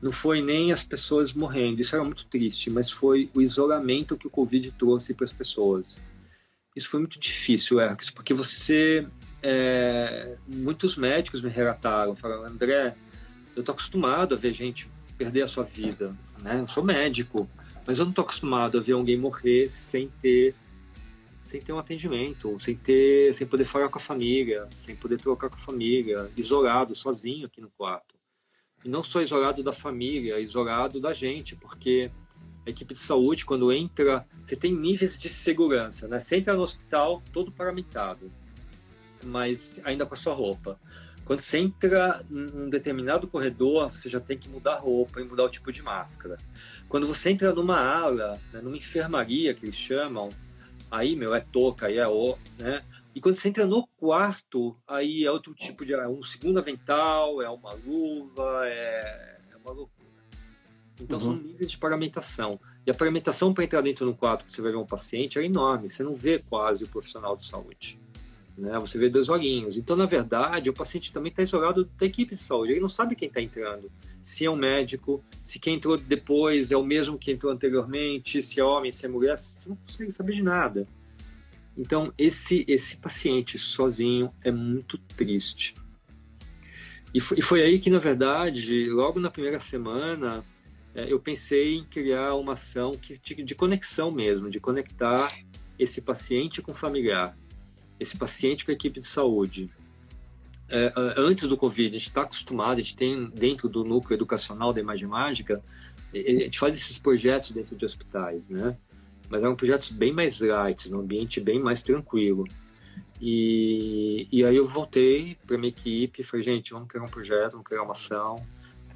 [0.01, 4.27] não foi nem as pessoas morrendo, isso era muito triste, mas foi o isolamento que
[4.27, 5.97] o Covid trouxe para as pessoas.
[6.75, 9.07] Isso foi muito difícil, Ercos, porque você.
[9.41, 12.95] É, muitos médicos me relataram, falaram, André,
[13.55, 16.59] eu tô acostumado a ver gente perder a sua vida, né?
[16.61, 17.49] Eu sou médico,
[17.85, 20.55] mas eu não tô acostumado a ver alguém morrer sem ter
[21.43, 25.49] sem ter um atendimento, sem ter, sem poder falar com a família, sem poder trocar
[25.49, 28.16] com a família, isolado, sozinho aqui no quarto.
[28.83, 32.11] E não só isolado da família, isolado da gente, porque
[32.65, 36.19] a equipe de saúde, quando entra, você tem níveis de segurança, né?
[36.19, 38.31] Você entra no hospital todo paramentado,
[39.23, 40.79] mas ainda com a sua roupa.
[41.25, 45.43] Quando você entra num determinado corredor, você já tem que mudar a roupa e mudar
[45.43, 46.37] o tipo de máscara.
[46.87, 50.29] Quando você entra numa ala, né, numa enfermaria que eles chamam,
[50.89, 52.81] aí, meu, é toca, aí é o, né?
[53.17, 55.91] E quando você entra no quarto, aí é outro tipo de.
[55.91, 60.21] É um segundo avental, é uma luva, é, é uma loucura.
[61.01, 61.25] Então uhum.
[61.25, 62.59] são níveis de paramentação.
[62.85, 65.43] E a paramentação para entrar dentro do quarto que você vai ver um paciente é
[65.43, 65.89] enorme.
[65.89, 67.99] Você não vê quase o profissional de saúde.
[68.55, 68.77] Né?
[68.77, 69.77] Você vê dois olhinhos.
[69.77, 72.73] Então, na verdade, o paciente também está isolado da equipe de saúde.
[72.73, 73.91] Ele não sabe quem está entrando.
[74.21, 78.59] Se é um médico, se quem entrou depois é o mesmo que entrou anteriormente, se
[78.59, 80.87] é homem, se é mulher, você não consegue saber de nada.
[81.77, 85.75] Então, esse, esse paciente sozinho é muito triste.
[87.13, 90.43] E foi, e foi aí que, na verdade, logo na primeira semana,
[90.95, 95.27] é, eu pensei em criar uma ação que, de, de conexão mesmo, de conectar
[95.77, 97.37] esse paciente com o familiar
[97.99, 99.69] esse paciente com a equipe de saúde.
[100.69, 104.73] É, antes do Covid, a gente está acostumado, a gente tem dentro do núcleo educacional
[104.73, 105.63] da Imagem Mágica,
[106.13, 108.77] a gente faz esses projetos dentro de hospitais, né?
[109.29, 112.45] Mas eram projetos bem mais light, num ambiente bem mais tranquilo.
[113.19, 117.51] E, e aí eu voltei para minha equipe e falei, gente, vamos criar um projeto,
[117.51, 118.35] vamos criar uma ação.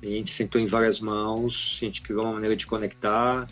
[0.02, 3.48] A gente sentou em várias mãos, a gente criou uma maneira de conectar,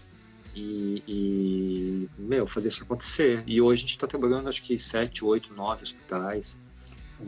[0.55, 3.43] e, e, meu, fazer isso acontecer.
[3.45, 6.57] E hoje a gente está trabalhando, acho que sete, oito, nove hospitais.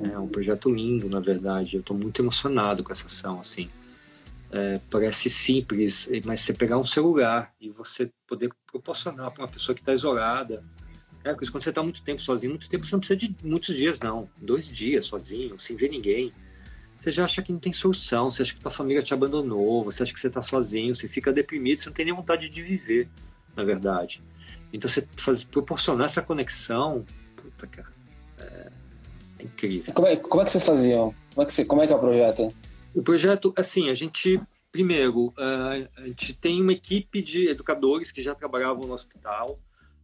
[0.03, 1.75] É um projeto lindo, na verdade.
[1.75, 3.69] Eu estou muito emocionado com essa ação, assim.
[4.51, 9.73] É, parece simples, mas você pegar um celular e você poder proporcionar para uma pessoa
[9.73, 10.63] que está isolada.
[11.23, 13.75] É, porque quando você está muito tempo sozinho, muito tempo você não precisa de muitos
[13.75, 14.29] dias, não.
[14.37, 16.33] Dois dias sozinho, sem ver ninguém
[17.01, 20.03] você já acha que não tem solução, você acha que tua família te abandonou, você
[20.03, 23.09] acha que você está sozinho, você fica deprimido, você não tem nem vontade de viver,
[23.55, 24.21] na verdade.
[24.71, 27.03] Então você faz, proporcionar essa conexão,
[27.35, 27.91] puta cara,
[28.37, 28.67] é,
[29.39, 29.91] é incrível.
[29.95, 31.15] Como é, como é, que vocês faziam?
[31.33, 32.53] Como é que, como é que é o projeto?
[32.93, 34.39] O projeto, assim, a gente
[34.71, 39.53] primeiro, a gente tem uma equipe de educadores que já trabalhavam no hospital,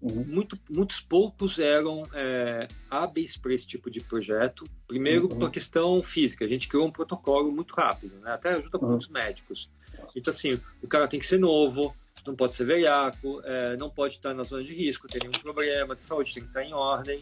[0.02, 0.23] Uhum.
[0.28, 4.63] Muito, muitos poucos eram é, hábeis para esse tipo de projeto.
[4.88, 5.39] Primeiro, uhum.
[5.39, 8.32] por questão física, a gente criou um protocolo muito rápido, né?
[8.32, 8.89] até ajuda uhum.
[8.89, 9.69] muitos médicos.
[10.15, 11.95] Então, assim, o cara tem que ser novo,
[12.28, 15.96] não pode ser velhaco, é, não pode estar na zona de risco, ter nenhum problema
[15.96, 17.18] de saúde, tem que estar em ordem,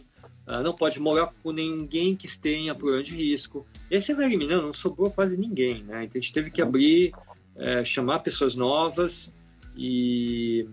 [0.46, 3.66] é, não pode morar com ninguém que tenha problema de risco.
[3.90, 6.04] E aí você vai eliminando, não sobrou quase ninguém, né?
[6.04, 7.12] Então a gente teve que abrir,
[7.54, 9.32] é, chamar pessoas novas
[9.76, 10.68] e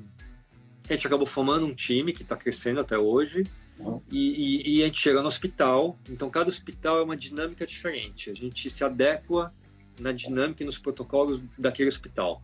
[0.90, 3.44] a gente acabou formando um time que está crescendo até hoje.
[4.12, 8.30] E, e, e, a gente chega no hospital, então cada hospital é uma dinâmica diferente.
[8.30, 9.52] A gente se adequa
[10.00, 12.42] na dinâmica e nos protocolos daquele hospital.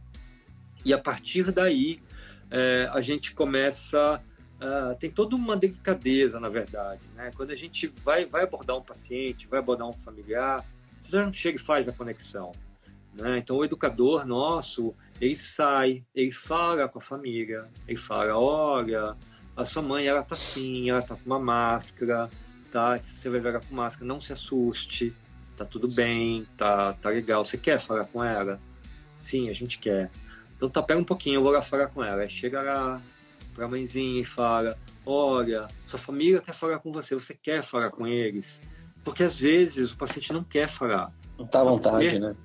[0.86, 2.02] E a partir daí,
[2.50, 4.22] é, a gente começa.
[4.62, 7.02] Uh, tem toda uma delicadeza, na verdade.
[7.16, 7.32] Né?
[7.34, 10.66] Quando a gente vai, vai abordar um paciente, vai abordar um familiar,
[11.02, 12.52] você já não chega e faz a conexão.
[13.14, 13.38] Né?
[13.38, 19.16] Então, o educador nosso, ele sai, ele fala com a família, ele fala: olha,
[19.56, 22.30] a sua mãe, ela tá assim, ela tá com uma máscara,
[22.72, 22.98] tá?
[22.98, 25.14] Você vai ver ela com máscara, não se assuste,
[25.58, 27.44] tá tudo bem, tá, tá legal.
[27.44, 28.60] Você quer falar com ela?
[29.18, 30.10] Sim, a gente quer.
[30.60, 32.22] Então tá, pega um pouquinho, eu vou lá falar com ela.
[32.22, 33.02] Aí chega lá
[33.56, 38.06] pra mãezinha e fala: Olha, sua família quer falar com você, você quer falar com
[38.06, 38.60] eles?
[39.02, 41.14] Porque às vezes o paciente não quer falar.
[41.38, 42.36] Não tá à vontade, né?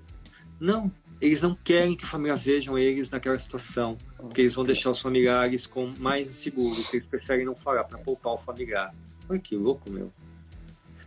[0.60, 4.92] Não, eles não querem que a família vejam eles naquela situação, porque eles vão deixar
[4.92, 8.94] os familiares com mais inseguros, eles preferem não falar para poupar o familiar.
[9.28, 10.12] Olha que louco, meu.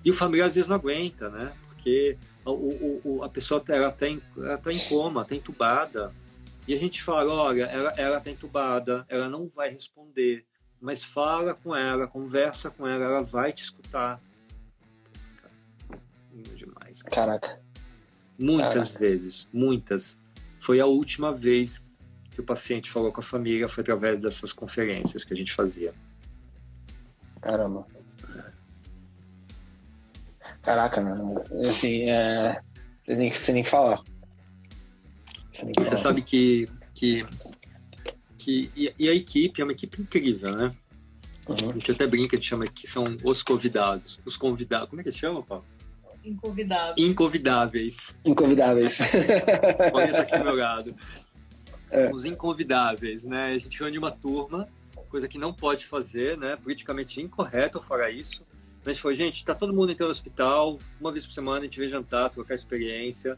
[0.03, 1.53] E o familiar às vezes não aguenta, né?
[1.69, 6.11] Porque o, o a pessoa ela tá, em, ela tá em coma, tá entubada.
[6.67, 10.45] E a gente fala, olha, ela, ela tá entubada, ela não vai responder,
[10.81, 14.21] mas fala com ela, conversa com ela, ela vai te escutar.
[16.55, 17.01] Demais.
[17.03, 17.61] Caraca.
[18.37, 18.99] Muitas Caraca.
[18.99, 20.19] vezes, muitas.
[20.59, 21.85] Foi a última vez
[22.31, 25.93] que o paciente falou com a família, foi através dessas conferências que a gente fazia.
[27.41, 27.87] Caramba.
[30.61, 31.41] Caraca, mano.
[31.61, 32.61] Assim, é...
[33.01, 33.99] você, nem, você nem falar.
[35.57, 37.25] Você, você sabe que, que,
[38.37, 40.71] que e, e, a equipe é uma equipe incrível, né?
[41.47, 41.71] Uhum.
[41.71, 44.19] A gente até brinca, a gente chama que são os convidados.
[44.25, 44.89] Os convidados.
[44.89, 45.65] Como é que chama, Paulo?
[46.23, 47.07] Inconvidáveis.
[47.07, 48.15] Inconvidáveis.
[48.25, 48.99] Inconvidáveis.
[49.93, 50.95] Olha tá aqui do meu lado.
[51.89, 52.13] É.
[52.13, 53.53] Os inconvidáveis, né?
[53.55, 54.67] A gente reúne uma turma,
[55.09, 56.57] coisa que não pode fazer, né?
[56.57, 58.45] Politicamente incorreto falar isso.
[58.85, 61.63] A gente falou, gente, tá todo mundo entrando no hospital, uma vez por semana a
[61.63, 63.37] gente vem jantar, trocar experiência,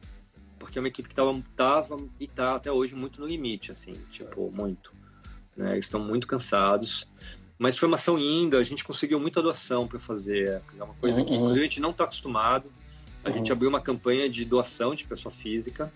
[0.60, 3.94] porque é uma equipe que tava, tava e tá até hoje muito no limite, assim,
[4.12, 4.94] tipo, muito.
[5.56, 5.74] Né?
[5.74, 7.08] Eles estão muito cansados.
[7.58, 10.62] Mas foi uma ação linda, a gente conseguiu muita doação para fazer.
[10.78, 11.26] É uma coisa uhum.
[11.26, 12.72] que, inclusive, a gente não está acostumado.
[13.24, 13.36] A uhum.
[13.36, 15.92] gente abriu uma campanha de doação de pessoa física.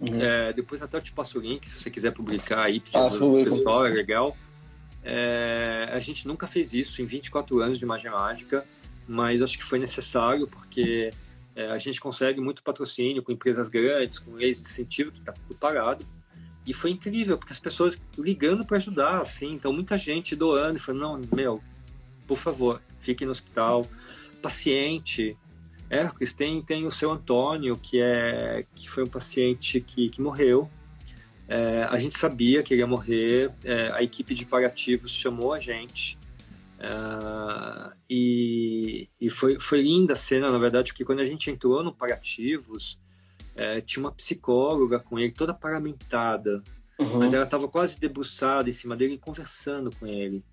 [0.00, 0.20] Uhum.
[0.20, 3.44] É, depois até eu te passo o link, se você quiser publicar aí, pedir o
[3.44, 4.36] pessoal, é legal.
[5.02, 8.66] É, a gente nunca fez isso em 24 anos de Magia Mágica,
[9.06, 11.10] mas acho que foi necessário porque
[11.56, 15.32] é, a gente consegue muito patrocínio com empresas grandes, com leis de incentivo, que está
[15.32, 16.04] tudo parado.
[16.66, 19.54] E foi incrível, porque as pessoas ligando para ajudar, assim.
[19.54, 21.62] Então, muita gente doando e falando: não, meu,
[22.26, 23.86] por favor, fique no hospital.
[24.42, 25.34] Paciente.
[25.88, 30.68] Hércules tem, tem o seu Antônio, que, é, que foi um paciente que, que morreu.
[31.48, 35.60] É, a gente sabia que ele ia morrer, é, a equipe de paliativos chamou a
[35.60, 36.18] gente.
[36.86, 41.82] É, e, e foi, foi linda a cena, na verdade, porque quando a gente entrou
[41.82, 42.98] no paliativos,
[43.56, 46.62] é, tinha uma psicóloga com ele, toda paramentada,
[46.98, 47.18] uhum.
[47.18, 50.44] mas ela estava quase debruçada em cima dele, conversando com ele.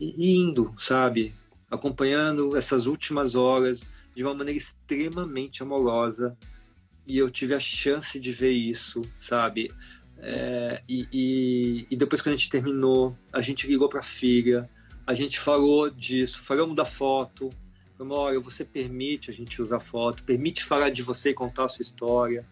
[0.00, 1.32] E indo, sabe?
[1.70, 3.80] Acompanhando essas últimas horas
[4.14, 6.36] de uma maneira extremamente amorosa.
[7.06, 9.70] E eu tive a chance de ver isso, sabe?
[10.18, 14.68] É, e, e, e, depois que a gente terminou, a gente ligou para a filha,
[15.06, 17.50] a gente falou disso, falamos da foto,
[17.96, 21.68] Falou, olha, você permite a gente usar foto, permite falar de você e contar a
[21.68, 22.44] sua história.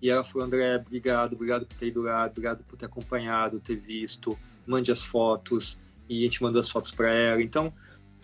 [0.00, 3.76] E ela falou, André, obrigado, obrigado por ter ido lá, obrigado por ter acompanhado, ter
[3.76, 5.78] visto, mande as fotos.
[6.08, 7.42] E a gente mandou as fotos para ela.
[7.42, 7.72] Então,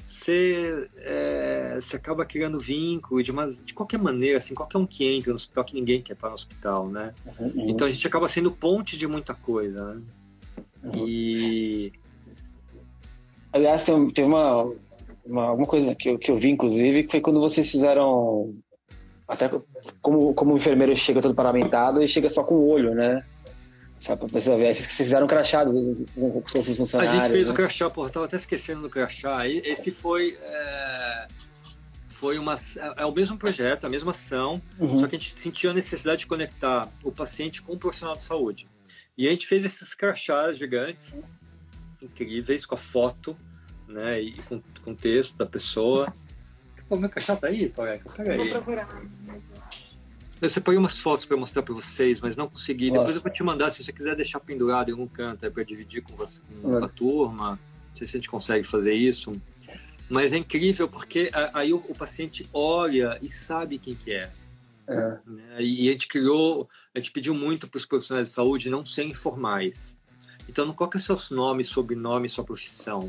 [0.05, 5.05] você, é, você acaba criando vínculo de, uma, de qualquer maneira, assim, qualquer um que
[5.05, 7.14] entra no hospital, que ninguém quer estar no hospital, né?
[7.38, 7.71] Uhum.
[7.71, 10.03] Então a gente acaba sendo ponte de muita coisa, né?
[10.85, 11.07] Uhum.
[11.07, 11.92] E...
[13.53, 13.85] Aliás,
[14.15, 14.73] tem uma,
[15.25, 18.55] uma, uma coisa que eu, que eu vi, inclusive, que foi quando vocês fizeram.
[19.29, 19.51] Até
[20.01, 23.25] como, como o enfermeiro chega todo paramentado e chega só com o olho, né?
[23.99, 24.75] Só pra pessoa ver.
[24.75, 25.75] Vocês fizeram crachados
[26.15, 27.23] com os funcionários.
[27.23, 27.53] A gente fez né?
[27.53, 29.47] o crachá, tava até esquecendo do crachá.
[29.47, 30.37] Esse foi.
[30.43, 31.27] É,
[32.23, 32.59] foi uma.
[32.97, 35.01] É o mesmo projeto, a mesma ação, uhum.
[35.01, 38.23] só que a gente sentiu a necessidade de conectar o paciente com o profissional de
[38.23, 38.69] saúde.
[39.17, 41.17] E a gente fez esses crachás gigantes,
[42.03, 43.37] incríveis, com a foto
[43.93, 44.21] né?
[44.21, 46.12] E com, com texto da pessoa.
[46.88, 48.11] Pô, meu cachorro tá aí, Pauleca?
[48.11, 48.38] Pega aí.
[48.38, 48.88] Vou procurar,
[49.27, 49.43] mas
[50.41, 52.91] eu separei umas fotos para mostrar para vocês, mas não consegui.
[52.91, 52.99] Nossa.
[53.01, 56.03] Depois eu vou te mandar, se você quiser deixar pendurado em algum canto para dividir
[56.03, 57.51] com, você, com a turma.
[57.91, 59.33] Não sei se a gente consegue fazer isso.
[60.11, 64.31] Mas é incrível porque aí o, o paciente olha e sabe quem que é.
[64.88, 65.19] é.
[65.25, 65.57] Né?
[65.61, 69.12] E a gente criou, a gente pediu muito para os profissionais de saúde não serem
[69.12, 69.97] informais.
[70.48, 73.09] Então, qual que é o seu nome, sobrenome, sua profissão?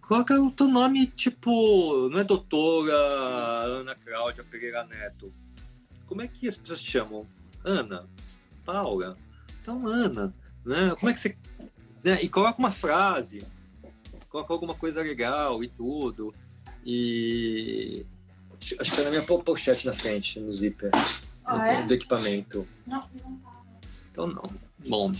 [0.00, 5.32] Coloca o teu nome, tipo, não é doutora Ana Cláudia Pereira Neto.
[6.06, 7.26] Como é que as pessoas te chamam?
[7.64, 8.06] Ana?
[8.64, 9.16] Paula?
[9.60, 10.32] Então, Ana.
[10.64, 10.94] Né?
[10.98, 11.36] Como é que você.
[12.04, 12.22] Né?
[12.22, 13.44] E coloca uma frase,
[14.28, 16.32] coloca alguma coisa legal e tudo.
[16.84, 18.06] E.
[18.78, 20.90] Acho que tá na minha pochete na frente, no zíper.
[21.44, 21.86] Ah, é?
[21.86, 22.66] do equipamento.
[22.86, 23.62] Não, não tá.
[24.10, 24.44] Então não.
[24.88, 25.10] Bom,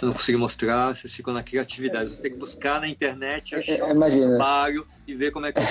[0.00, 2.10] eu não consigo mostrar, vocês ficam na criatividade.
[2.10, 5.58] Você tem que buscar na internet, achar É, um trabalho e ver como é que
[5.60, 5.64] é.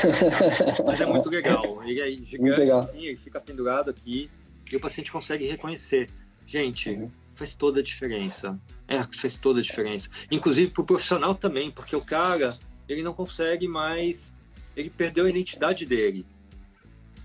[0.85, 1.81] Mas é muito legal.
[1.83, 2.79] Ele é gigante, Muito legal.
[2.81, 4.29] assim, ele fica pendurado aqui
[4.71, 6.09] e o paciente consegue reconhecer.
[6.45, 7.09] Gente, Uhum.
[7.35, 8.59] faz toda a diferença.
[8.87, 10.09] É, faz toda a diferença.
[10.29, 12.55] Inclusive pro profissional também, porque o cara,
[12.87, 14.33] ele não consegue mais.
[14.75, 16.25] Ele perdeu a identidade dele.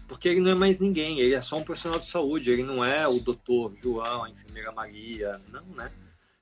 [0.08, 2.84] Porque ele não é mais ninguém, ele é só um profissional de saúde, ele não
[2.84, 5.90] é o doutor João, a enfermeira Maria, não, né?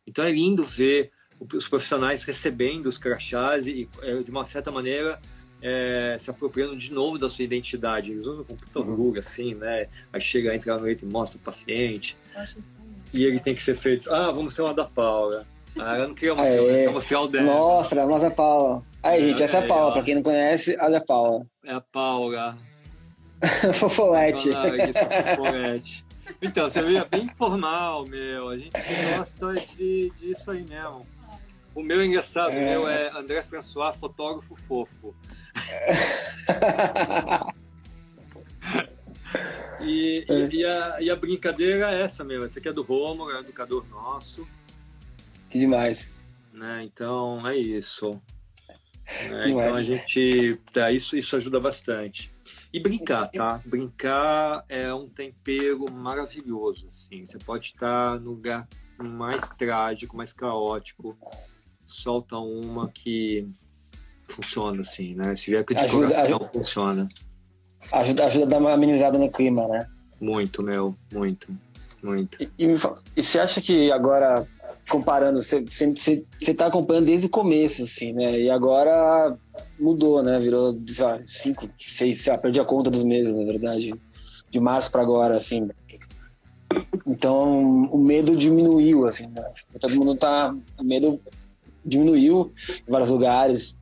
[0.07, 1.11] Então é lindo ver
[1.53, 5.19] os profissionais recebendo os crachás e, é, de uma certa maneira,
[5.61, 8.11] é, se apropriando de novo da sua identidade.
[8.11, 9.89] Eles usam com puta orgulho, assim, né?
[10.13, 12.17] Aí chega a entrar no leito e mostra o paciente.
[13.13, 14.13] E ele tem que ser feito.
[14.13, 15.47] Ah, vamos ser uma da Paula.
[15.79, 16.59] Ah, eu não queria mostrar, Aê.
[16.59, 17.47] eu queria mostrar o dela.
[17.47, 18.83] Mostra, mostra a Paula.
[19.03, 19.93] Aí, gente, essa é a Aí, Paula.
[19.93, 21.47] Pra quem não conhece, olha a Paula.
[21.65, 22.57] É a Paula.
[23.75, 24.51] Fofolete.
[24.53, 26.04] Fofolete.
[26.41, 28.49] Então, você é bem informal, meu.
[28.49, 28.73] A gente
[29.17, 31.07] gosta de, disso aí mesmo.
[31.75, 32.71] O meu é engraçado, o É.
[32.71, 35.15] meu é André François, fotógrafo fofo.
[39.81, 40.35] E, É.
[40.47, 42.45] e, e a, e a brincadeira é essa mesmo.
[42.47, 44.47] Essa aqui é do Romulo, é um educador nosso.
[45.51, 46.11] que demais.
[46.53, 46.83] Né?
[46.85, 48.21] Então, é isso.
[49.31, 49.43] Né?
[49.45, 50.61] Que Então, a gente...
[50.73, 52.33] Tá, isso, isso ajuda bastante.
[52.73, 53.61] E brincar, tá?
[53.65, 57.25] Brincar é um tempero maravilhoso, assim.
[57.25, 58.67] Você pode estar no lugar
[58.99, 61.17] mais trágico, mais caótico.
[61.87, 63.47] Solta uma que
[64.29, 65.37] funciona, assim, né?
[65.37, 67.09] Se vier a Ajuda- ajuda- funciona.
[67.93, 69.87] Ajuda, ajuda a dar uma amenizada no clima, né?
[70.21, 70.97] Muito, meu.
[71.13, 71.57] Muito.
[72.03, 72.43] Muito.
[72.43, 72.75] E, e
[73.17, 74.47] e você acha que agora,
[74.89, 78.41] comparando, você, você, você, você tá acompanhando desde o começo, assim, né?
[78.41, 79.37] E agora
[79.79, 80.39] mudou, né?
[80.39, 83.95] Virou, sei lá, cinco, seis, sei lá, perdi a conta dos meses, na verdade.
[84.51, 85.69] De março para agora, assim.
[87.07, 89.49] Então, o medo diminuiu, assim, né?
[89.81, 90.55] Todo mundo tá...
[90.79, 91.21] O medo
[91.85, 92.53] diminuiu
[92.87, 93.81] em vários lugares.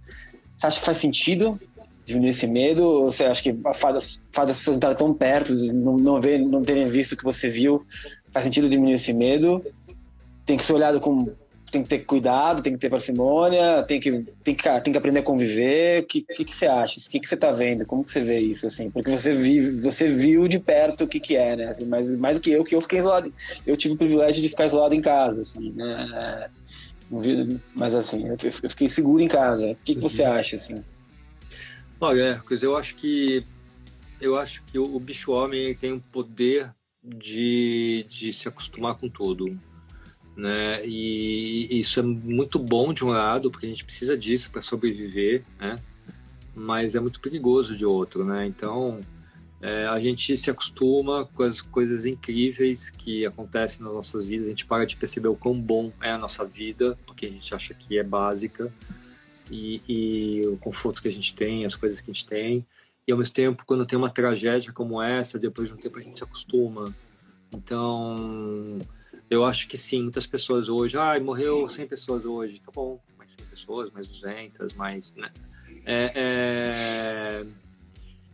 [0.56, 1.60] Você acha que faz sentido
[2.04, 2.84] diminuir esse medo?
[2.84, 5.96] Ou você acha que a fato das, o fato das pessoas estarem tão perto, não,
[5.96, 7.84] não, ver, não terem visto o que você viu,
[8.32, 9.64] faz sentido diminuir esse medo?
[10.52, 11.34] Tem que ser olhado com.
[11.70, 14.10] Tem que ter cuidado, tem que ter parcimônia, tem que,
[14.44, 16.02] tem que, tem que aprender a conviver.
[16.02, 17.00] O que, que, que você acha?
[17.00, 17.86] O que, que você tá vendo?
[17.86, 18.90] Como que você vê isso, assim?
[18.90, 21.68] Porque você, vive, você viu de perto o que, que é, né?
[21.68, 23.32] Assim, mais, mais do que eu, que eu fiquei isolado.
[23.66, 26.50] Eu tive o privilégio de ficar isolado em casa, assim, né?
[27.74, 29.70] Mas assim, eu eu fiquei seguro em casa.
[29.70, 30.84] O que, que você acha, assim?
[31.98, 33.46] Olha, Hércules, eu acho que
[34.20, 36.70] eu acho que o, bicho homem tem um poder
[37.02, 39.58] de, de se acostumar com tudo,
[40.37, 40.87] né?
[40.87, 45.45] E isso é muito bom de um lado, porque a gente precisa disso para sobreviver,
[45.61, 45.77] né?
[46.55, 48.47] Mas é muito perigoso de outro, né?
[48.47, 49.01] Então
[49.61, 54.51] é, a gente se acostuma com as coisas incríveis que acontecem nas nossas vidas, a
[54.51, 57.73] gente para de perceber o quão bom é a nossa vida, porque a gente acha
[57.73, 58.73] que é básica
[59.51, 62.66] e, e o conforto que a gente tem, as coisas que a gente tem.
[63.07, 66.03] E ao mesmo tempo, quando tem uma tragédia como essa, depois de um tempo a
[66.03, 66.92] gente se acostuma.
[67.53, 68.79] Então,
[69.33, 73.33] eu acho que sim, muitas pessoas hoje, ai, morreu 100 pessoas hoje, tá bom, mais
[73.33, 75.31] 100 pessoas, mais 200, mais, né?
[75.87, 77.47] É, é...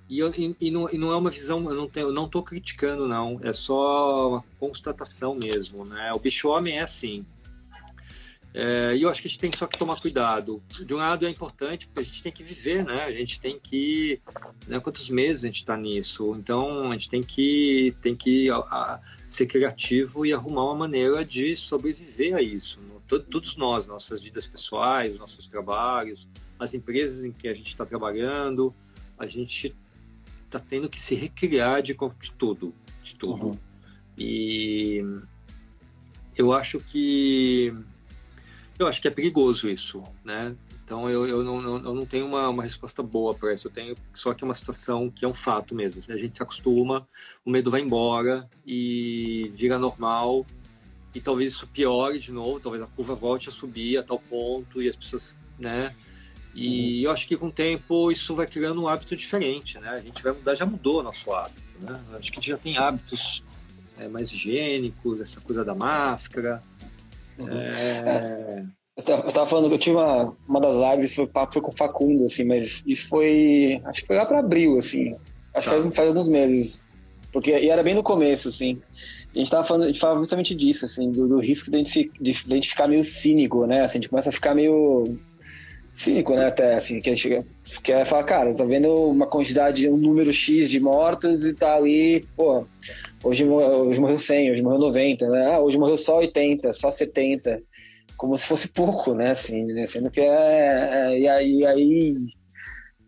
[0.08, 2.28] E, eu- e- e não, e não é uma visão, eu não, tenho, eu não
[2.28, 6.10] tô criticando, não, é só uma constatação mesmo, né?
[6.14, 7.24] O bicho homem é assim,
[8.54, 10.60] é, e eu acho que a gente tem só que tomar cuidado.
[10.84, 13.04] De um lado é importante, porque a gente tem que viver, né?
[13.04, 14.20] A gente tem que.
[14.66, 16.34] Né, quantos meses a gente está nisso?
[16.36, 21.24] Então a gente tem que, tem que a, a, ser criativo e arrumar uma maneira
[21.24, 22.80] de sobreviver a isso.
[23.06, 26.26] Todos nós, nossas vidas pessoais, nossos trabalhos,
[26.58, 28.74] as empresas em que a gente está trabalhando,
[29.18, 29.74] a gente
[30.44, 31.94] está tendo que se recriar de
[32.36, 32.74] tudo.
[33.02, 33.46] De tudo.
[33.48, 33.58] Uhum.
[34.16, 35.04] E
[36.36, 37.72] eu acho que
[38.78, 40.54] eu acho que é perigoso isso, né?
[40.88, 43.66] Então eu, eu, não, não- eu não tenho uma, uma resposta boa para isso.
[43.66, 46.02] Eu tenho só que é uma situação que é um fato mesmo.
[46.08, 47.06] A gente se acostuma,
[47.44, 50.46] o medo vai embora e vira normal.
[51.14, 54.80] E talvez isso piore de novo, talvez a curva volte a subir a tal ponto
[54.80, 55.94] e as pessoas, né?
[56.54, 59.90] E eu acho que com o tempo isso vai criando um hábito diferente, né?
[59.90, 62.02] A gente vai mudar, já mudou o nosso hábito, né?
[62.10, 63.42] Eu Acho que a gente já tem hábitos
[63.98, 66.62] é, mais higiênicos, essa coisa da máscara.
[67.38, 68.72] É, Eu tava,
[69.06, 71.76] eu tava falando que eu tive uma, uma das lives, foi, papo foi com o
[71.76, 73.80] Facundo, assim, mas isso foi.
[73.84, 75.14] Acho que foi lá pra abril, assim.
[75.54, 75.82] Acho que Tá.
[75.82, 76.84] faz, faz alguns meses.
[77.32, 78.80] Porque, e era bem no começo, assim.
[79.34, 81.78] A gente tava falando, a gente falava justamente disso, assim, do, do risco de a,
[81.78, 83.82] gente se, de, de a gente ficar meio cínico, né?
[83.82, 85.18] Assim, a gente começa a ficar meio
[85.94, 86.46] cínico, né?
[86.46, 87.44] Até, assim, que a gente
[87.82, 92.24] quer falar, cara, tá vendo uma quantidade, um número X de mortos e tá ali,
[92.36, 92.64] pô,
[93.22, 95.52] hoje, hoje morreu 100, hoje morreu 90, né?
[95.52, 97.60] Ah, hoje morreu só 80, só 70,
[98.18, 99.30] como se fosse pouco, né?
[99.30, 99.86] Assim, né?
[99.86, 102.14] sendo que é, é e aí, aí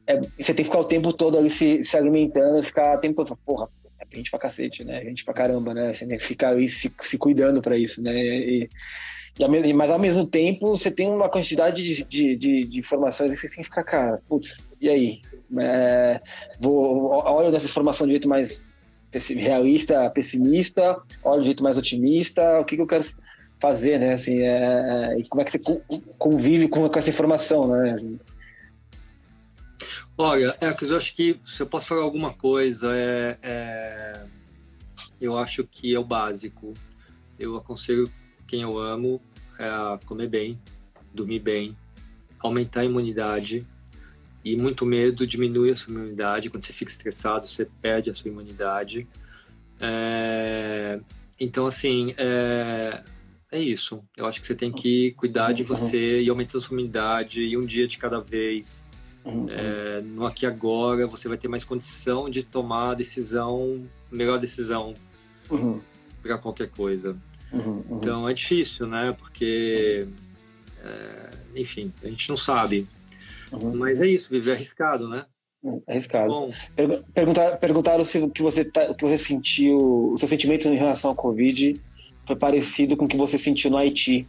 [0.06, 3.24] é, você tem que ficar o tempo todo ali se, se alimentando, ficar o tempo
[3.24, 5.02] todo, porra, é gente pra cacete, né?
[5.02, 5.92] Gente pra caramba, né?
[5.92, 8.14] Você tem que ficar ali se, se cuidando para isso, né?
[8.14, 8.70] E,
[9.38, 13.40] e, mas ao mesmo tempo você tem uma quantidade de, de, de, de informações que
[13.40, 15.22] você tem que ficar, cara, putz, e aí?
[15.58, 16.20] É,
[16.61, 18.64] vou, olho dessa informação de jeito mais
[19.36, 23.04] realista, pessimista, olho de jeito mais otimista, o que, que eu quero
[23.61, 24.14] fazer, né?
[24.14, 25.61] Assim, é, e como é que você
[26.18, 27.92] convive com, com essa informação, né?
[27.92, 28.18] Assim,
[30.22, 34.26] Olha, é, eu acho que se eu posso falar alguma coisa, é, é,
[35.18, 36.74] eu acho que é o básico.
[37.38, 38.06] Eu aconselho
[38.46, 39.18] quem eu amo
[39.58, 40.61] a comer bem,
[41.14, 41.74] dormir bem,
[42.38, 43.66] aumentar a imunidade.
[44.44, 46.50] E muito medo diminui a sua imunidade.
[46.50, 49.08] Quando você fica estressado, você perde a sua imunidade.
[49.80, 51.00] É,
[51.38, 53.02] então, assim, é,
[53.53, 54.03] é isso.
[54.16, 57.57] Eu acho que você tem que cuidar de você e aumentar a sua imunidade, e
[57.57, 58.82] um dia de cada vez
[59.24, 59.48] Uhum.
[59.51, 64.94] É, no aqui agora você vai ter mais condição de tomar a decisão, melhor decisão
[65.51, 65.80] uhum.
[66.22, 67.16] para qualquer coisa.
[67.53, 69.14] Uhum, uhum, então é difícil, né?
[69.18, 70.07] Porque,
[70.82, 72.86] é, enfim, a gente não sabe.
[73.53, 73.76] Uhum.
[73.76, 75.26] Mas é isso, viver arriscado, né?
[75.86, 76.28] É arriscado.
[76.28, 76.51] Bom,
[77.12, 80.76] perguntar, perguntaram se o que você, tá, o que você sentiu, o seu sentimento em
[80.76, 81.78] relação ao Covid
[82.31, 84.26] foi parecido com o que você sentiu no Haiti.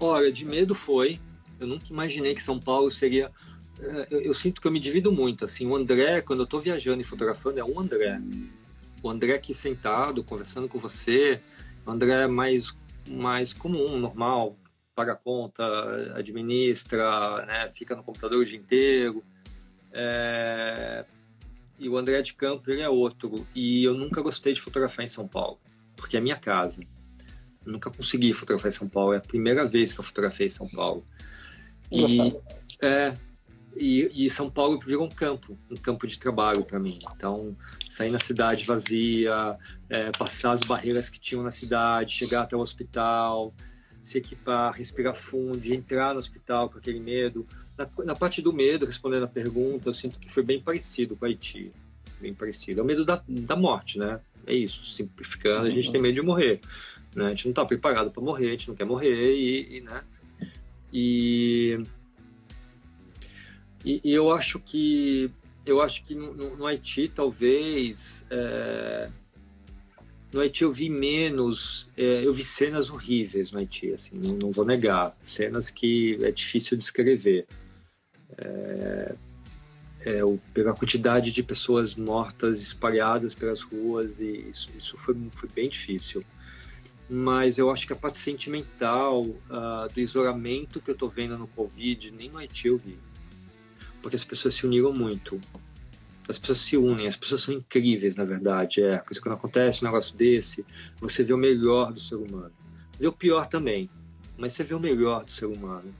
[0.00, 1.20] Olha, de medo foi,
[1.60, 3.30] eu nunca imaginei que São Paulo seria.
[3.78, 5.44] Eh, eu, eu, sinto que eu me divido muito.
[5.44, 8.18] Assim, o André, quando eu estou viajando e fotografando, é um André.
[9.02, 11.40] O André aqui sentado, conversando com você,
[11.84, 12.74] o André é mais,
[13.06, 14.56] mais comum, normal,
[14.94, 15.62] paga conta,
[16.16, 19.22] administra, né, fica no computador o dia inteiro.
[19.92, 21.04] É...
[21.78, 23.46] E o André de Campo, ele é outro.
[23.54, 25.58] E eu nunca gostei de fotografar em São Paulo,
[25.98, 26.80] porque é minha casa.
[27.66, 29.12] Eu nunca consegui fotografar em São Paulo.
[29.12, 31.04] É a primeira vez que eu fotografei em São Paulo.
[31.90, 32.34] E,
[32.80, 33.14] é,
[33.76, 36.98] e, e, São Paulo virou um campo, um campo de trabalho para mim.
[37.14, 37.56] Então,
[37.88, 39.56] sair na cidade vazia,
[39.88, 43.54] é, passar as barreiras que tinham na cidade, chegar até o hospital,
[44.02, 47.46] se equipar, respirar fundo, entrar no hospital com aquele medo.
[47.76, 51.24] Na, na, parte do medo, respondendo a pergunta, eu sinto que foi bem parecido com
[51.24, 51.72] o Haiti.
[52.20, 52.80] Bem parecido.
[52.80, 54.20] É o medo da, da morte, né?
[54.48, 56.60] É isso, simplificando, a gente tem medo de morrer.
[57.14, 57.26] Né?
[57.26, 60.02] A gente não está preparado para morrer, a gente não quer morrer e, e né?
[60.90, 61.78] E,
[63.84, 65.30] e, e, eu acho que
[65.66, 69.10] eu acho que no, no Haiti talvez é,
[70.32, 74.52] no Haiti eu vi menos, é, eu vi cenas horríveis no Haiti, assim, não, não,
[74.52, 77.46] vou negar, cenas que é difícil descrever.
[78.38, 79.14] É,
[80.08, 80.20] é,
[80.54, 86.24] pela quantidade de pessoas mortas espalhadas pelas ruas e isso, isso foi, foi bem difícil
[87.08, 91.48] mas eu acho que a parte sentimental uh, do isolamento que eu tô vendo no
[91.48, 92.98] Covid, nem no Haiti eu vi.
[94.02, 95.40] Porque as pessoas se uniram muito.
[96.28, 98.82] As pessoas se unem, as pessoas são incríveis, na verdade.
[98.82, 100.66] É, porque quando acontece um negócio desse,
[101.00, 102.52] você vê o melhor do ser humano.
[103.00, 103.88] Vê o pior também,
[104.36, 105.94] mas você vê o melhor do ser humano.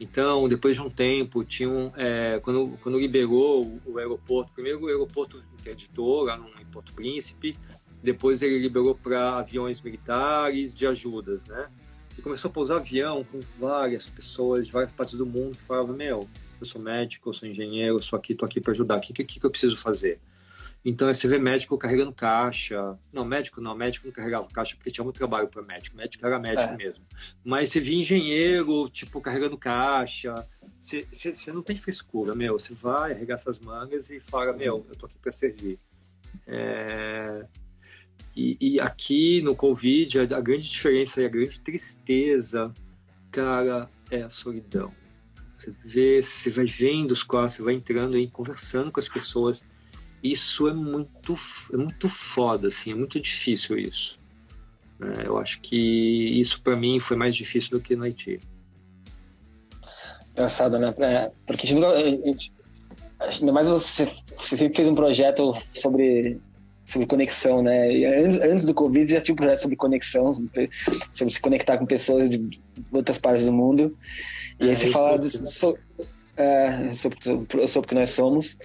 [0.00, 5.44] Então, depois de um tempo, tinham, é, quando, quando liberou o, aeroporto, primeiro o aeroporto
[5.60, 7.54] interditou lá no, Porto Príncipe,
[8.02, 11.68] depois ele liberou para aviões militares de ajudas, né?
[12.16, 15.94] E começou a pousar avião com várias pessoas de várias partes do mundo que falavam,
[15.94, 16.26] meu,
[16.58, 19.12] eu sou médico, eu sou engenheiro, eu sou aqui, tô aqui para ajudar, o que,
[19.12, 20.18] que, que eu preciso fazer?
[20.84, 22.98] Então, você vê médico carregando caixa.
[23.12, 25.96] Não, médico não, médico não carregava caixa porque tinha muito trabalho para médico.
[25.96, 26.76] Médico era médico é.
[26.76, 27.04] mesmo.
[27.44, 30.46] Mas você via engenheiro, tipo, carregando caixa.
[30.80, 32.58] Você, você, você não tem frescura, meu.
[32.58, 35.78] Você vai, arregaça as mangas e fala, meu, eu tô aqui para servir.
[36.46, 37.44] É...
[38.34, 42.72] E, e, aqui no Covid, a, a, grande diferença e a grande tristeza,
[43.30, 44.94] cara, é a solidão.
[45.58, 49.66] Você vê, você vai vendo os quadros, você vai entrando e conversando com as pessoas.
[50.22, 51.34] Isso é muito,
[51.72, 54.18] é muito foda, assim, é muito difícil isso.
[55.00, 55.76] É, eu acho que
[56.40, 58.38] isso para mim foi mais difícil do que no Haiti.
[60.32, 60.94] Engraçado, né?
[60.98, 61.96] É, porque a gente nunca,
[63.18, 66.38] ainda mais você, você sempre fez um projeto sobre
[66.82, 67.92] sobre conexão, né?
[67.92, 71.86] E antes, antes do Covid já tinha um projeto sobre conexão, sobre se conectar com
[71.86, 72.50] pessoas de,
[72.92, 73.96] outras partes do mundo.
[74.58, 75.76] E aí é, você fala de, so,
[76.36, 77.18] é, sobre,
[77.68, 78.58] sobre o que nós somos.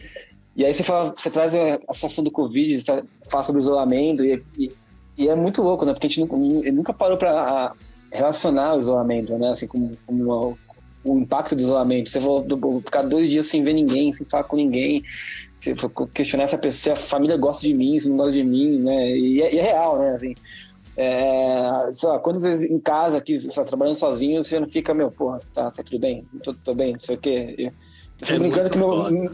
[0.56, 4.42] E aí você fala, você traz a situação do Covid, você fala sobre isolamento e,
[4.58, 4.72] e,
[5.18, 5.94] E é muito louco, né?
[5.94, 6.36] Porque a gente nunca,
[6.72, 7.74] nunca parou para
[8.12, 9.50] relacionar o isolamento, né?
[9.50, 10.58] Assim, como, como
[11.06, 12.10] o impacto do isolamento.
[12.10, 15.04] Você vai ficar dois dias sem ver ninguém, sem falar com ninguém,
[15.56, 15.74] você
[16.14, 18.80] questionar se a, pessoa, se a família gosta de mim, se não gosta de mim,
[18.80, 19.12] né?
[19.12, 20.10] E é, e é real, né?
[20.10, 20.36] Assim,
[20.98, 24.94] é, sei lá, quantas vezes em casa aqui, você tá trabalhando sozinho, você não fica,
[24.94, 27.72] meu, porra, tá, tá tudo bem, tô, tô bem, não sei o quê.
[28.24, 29.32] Fico é brincando que meu,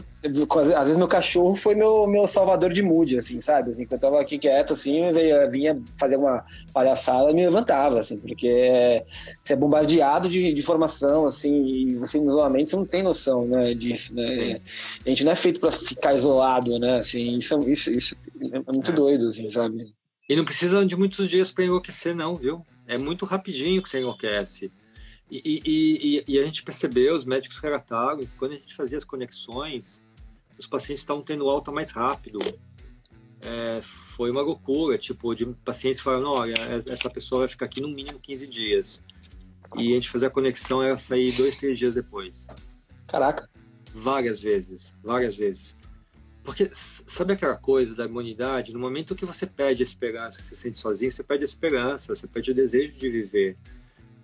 [0.58, 3.68] às vezes meu cachorro foi meu, meu salvador de mood, assim, sabe?
[3.68, 8.00] Assim, quando eu tava aqui quieto, assim, eu vinha fazer uma palhaçada e me levantava,
[8.00, 9.02] assim, porque
[9.40, 13.46] você é bombardeado de, de informação, assim, e você em isolamento, você não tem noção,
[13.46, 14.60] né, disso, né?
[15.04, 16.96] A gente não é feito para ficar isolado, né?
[16.96, 18.16] Assim, isso, isso, isso
[18.52, 19.92] é muito doido, assim, sabe?
[20.28, 22.64] E não precisa de muitos dias para enlouquecer, não, viu?
[22.86, 24.70] É muito rapidinho que você enlouquece.
[25.34, 29.04] E, e, e, a gente percebeu, os médicos relataram, que quando a gente fazia as
[29.04, 30.02] conexões,
[30.58, 32.38] os pacientes estavam tendo alta mais rápido.
[33.40, 33.80] É,
[34.14, 36.52] foi uma loucura, tipo, de pacientes falando, olha,
[36.86, 39.02] essa pessoa vai ficar aqui no mínimo 15 dias.
[39.78, 42.46] E a gente fazia a conexão, ela sair dois, três dias depois.
[43.06, 43.48] Caraca.
[43.94, 45.74] Várias vezes, várias vezes.
[46.44, 48.74] Porque sabe aquela coisa da imunidade?
[48.74, 52.14] No momento que você perde a esperança, você se sente sozinho, você perde a esperança,
[52.14, 53.56] você perde o desejo de viver.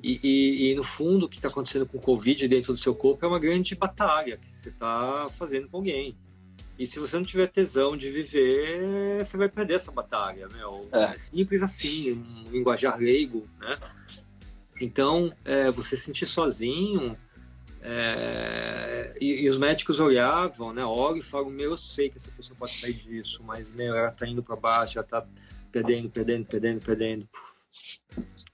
[0.02, 2.94] E, e, e no fundo, o que está acontecendo com o Covid dentro do seu
[2.94, 6.16] corpo é uma grande batalha que você está fazendo com alguém.
[6.78, 10.88] E se você não tiver tesão de viver, você vai perder essa batalha, meu.
[10.92, 13.74] É, é simples assim, um linguajar leigo, né?
[14.80, 17.16] Então, é, você se sentir sozinho,
[17.82, 20.84] é, e, e, os médicos olhavam, né?
[20.84, 24.12] Olham e falam: Meu, eu sei que essa pessoa pode sair disso, mas meu, ela
[24.12, 25.26] tá indo para baixo, ela tá
[25.72, 27.28] perdendo, perdendo, perdendo, perdendo.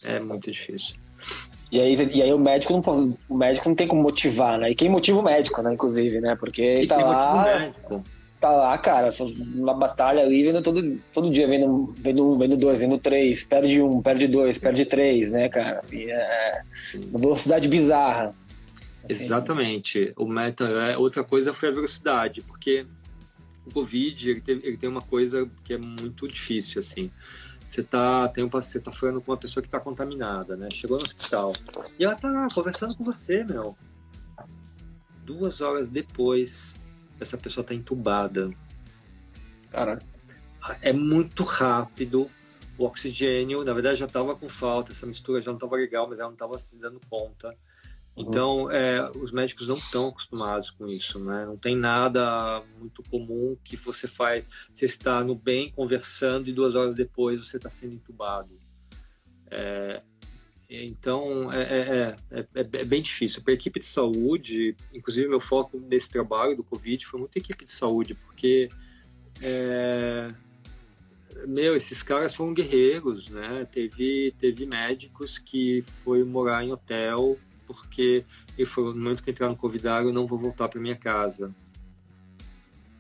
[0.03, 0.97] É muito difícil.
[1.71, 4.71] E aí, e aí o médico não o médico não tem como motivar, né?
[4.71, 5.75] E quem motiva o médico, né?
[5.75, 6.37] Inclusive, né?
[6.37, 7.73] Porque ele tá lá.
[8.41, 9.09] Tá lá, cara,
[9.55, 13.81] uma batalha ali, vendo todo, todo dia, vendo, vendo um, vendo dois, vendo três, perde
[13.81, 15.79] um, perde dois, perde três, né, cara?
[15.79, 16.63] Assim, é
[17.09, 18.35] uma velocidade bizarra.
[19.03, 20.13] Assim, Exatamente.
[20.15, 22.87] O meta, é, outra coisa foi a velocidade, porque
[23.67, 27.11] o Covid ele tem, ele tem uma coisa que é muito difícil, assim.
[27.71, 30.71] Você tá, tem um, você tá falando com uma pessoa que está contaminada, né?
[30.71, 31.53] Chegou no hospital
[31.99, 33.77] e ela tá lá conversando com você, meu.
[35.25, 36.75] Duas horas depois,
[37.19, 38.51] essa pessoa tá entubada.
[39.71, 39.99] Cara,
[40.81, 42.31] é muito rápido.
[42.77, 44.93] O oxigênio, na verdade, já estava com falta.
[44.93, 47.57] Essa mistura já não estava legal, mas ela não estava se dando conta.
[48.17, 51.45] Então, é, os médicos não estão acostumados com isso, né?
[51.45, 56.77] Não tem nada muito comum que você faz, você está no bem conversando e duas
[56.77, 58.51] horas depois você está sendo entubado.
[59.51, 60.01] É,
[60.71, 63.43] então, é, é, é, é, bem difícil.
[63.43, 67.65] Para a equipe de saúde, inclusive meu foco nesse trabalho do Covid foi muito equipe
[67.65, 68.69] de saúde, porque
[71.49, 73.67] meu, esses caras foram guerreiros, né?
[73.71, 77.37] Teve, teve médicos que foi morar em hotel
[77.67, 78.25] porque
[78.57, 81.55] ele falou, no momento que entrar no convidado, eu não vou voltar para minha casa.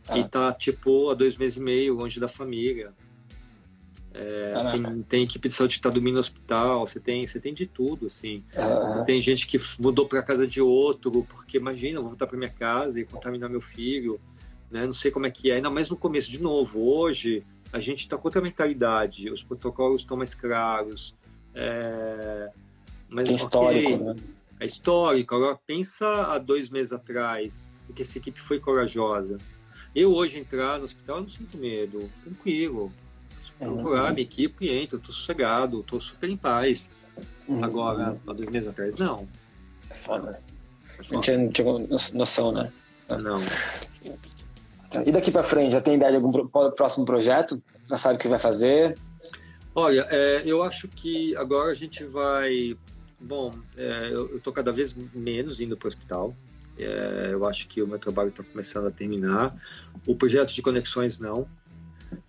[0.09, 0.19] Ah.
[0.19, 2.93] E tá, tipo, há dois meses e meio, longe da família.
[4.17, 7.53] É, tem, tem, equipe de saúde que tá dormindo no hospital, você tem, você tem
[7.53, 8.45] de tudo, assim.
[9.05, 12.51] Tem gente que mudou para casa de outro, porque imagina, eu vou voltar para minha
[12.51, 14.21] casa e contaminar meu filho,
[14.71, 14.87] né?
[14.87, 16.31] Não sei como é que é, ainda mais no começo.
[16.31, 21.13] De novo, hoje a gente está com outra mentalidade, os protocolos estão mais claros.
[21.53, 22.51] É...
[23.09, 24.15] Mas, tem histórico, né?
[24.65, 25.35] É histórico.
[25.35, 29.39] Agora, pensa há dois meses atrás, porque essa equipe foi corajosa.
[29.95, 32.89] Eu hoje entrar no hospital, não sinto medo, tranquilo.
[33.59, 34.15] Procurar uhum.
[34.15, 36.91] minha equipe e entro, tô sossegado, tô super em paz.
[37.47, 37.63] Uhum.
[37.63, 39.29] Agora, há dois meses atrás, não.
[39.89, 40.41] É foda.
[41.11, 41.73] Não tinha, não tinha
[42.15, 42.73] noção, né?
[43.09, 43.41] Não.
[45.07, 47.63] E daqui para frente, já tem ideia de algum próximo projeto?
[47.89, 48.97] Já sabe o que vai fazer?
[49.75, 52.77] Olha, é, eu acho que agora a gente vai
[53.25, 56.37] Bom, é, eu estou cada vez menos indo para o hospital.
[56.79, 59.57] É, eu acho que o meu trabalho está começando a terminar.
[60.07, 61.49] O projeto de conexões não.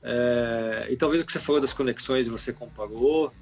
[0.02, 3.34] É, e talvez o que você falou das conexões você comparou,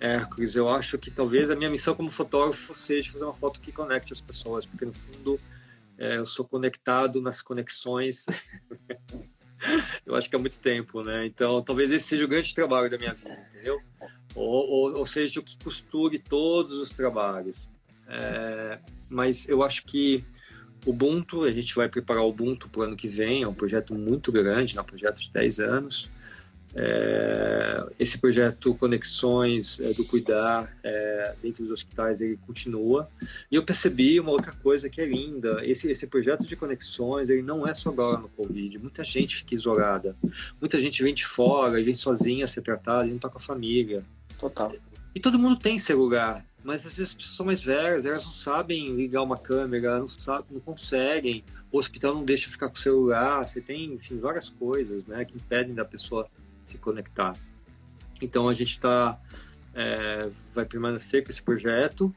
[0.00, 3.70] Hércules, eu acho que talvez a minha missão como fotógrafo seja fazer uma foto que
[3.70, 5.38] conecte as pessoas, porque no fundo
[5.98, 8.24] é, eu sou conectado nas conexões.
[10.06, 11.26] eu acho que há muito tempo, né?
[11.26, 13.78] Então talvez esse seja o grande trabalho da minha vida, entendeu?
[14.34, 17.68] Ou, ou, ou seja, que costure todos os trabalhos.
[18.08, 18.78] É,
[19.08, 20.24] mas eu acho que
[20.86, 23.94] Ubuntu, a gente vai preparar o Ubuntu para o ano que vem, é um projeto
[23.94, 26.10] muito grande, é um projeto de 10 anos.
[26.76, 33.08] É, esse projeto Conexões é, do Cuidar é, dentro dos hospitais ele continua
[33.48, 37.42] e eu percebi uma outra coisa que é linda esse, esse projeto de conexões ele
[37.42, 40.16] não é só agora no Covid muita gente fica isolada
[40.60, 44.04] muita gente vem de fora vem sozinha ser tratada não está com a família
[44.38, 44.72] Total.
[45.14, 48.32] e todo mundo tem celular mas às vezes as pessoas são mais velhas elas não
[48.32, 52.80] sabem ligar uma câmera não sabem não conseguem o hospital não deixa ficar com o
[52.80, 56.28] celular você tem enfim várias coisas né que impedem da pessoa
[56.64, 57.36] se conectar.
[58.20, 59.20] Então a gente está
[59.74, 62.14] é, vai permanecer com esse projeto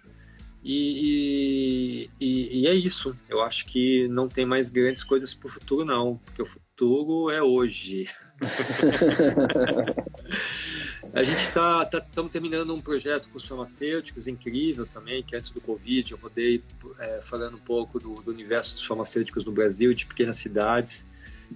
[0.63, 3.15] e, e, e, é isso.
[3.29, 7.29] Eu acho que não tem mais grandes coisas para o futuro não, porque o futuro
[7.29, 8.09] é hoje.
[11.17, 15.49] a gente está tá, tá, terminando um projeto com os farmacêuticos incrível também, que antes
[15.49, 16.63] do Covid eu rodei
[16.99, 21.03] é, falando um pouco do, do universo dos farmacêuticos no Brasil, de pequenas cidades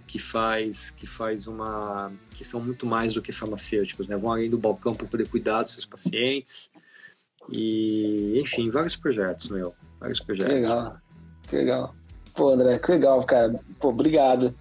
[0.08, 4.18] que faz que faz uma que são muito mais do que farmacêuticos, né?
[4.18, 6.72] Vão além do balcão para poder cuidar dos seus pacientes
[7.48, 10.54] e enfim vários projetos, meu, vários projetos.
[10.54, 10.98] Que legal,
[11.48, 11.96] que legal.
[12.34, 13.54] Pô, André, que legal, cara.
[13.80, 14.56] Pô, obrigado.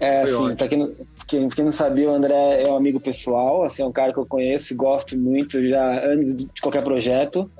[0.00, 3.82] É, assim, pra quem, quem, quem, não sabia, o André é um amigo pessoal, assim,
[3.82, 7.50] é um cara que eu conheço e gosto muito já antes de qualquer projeto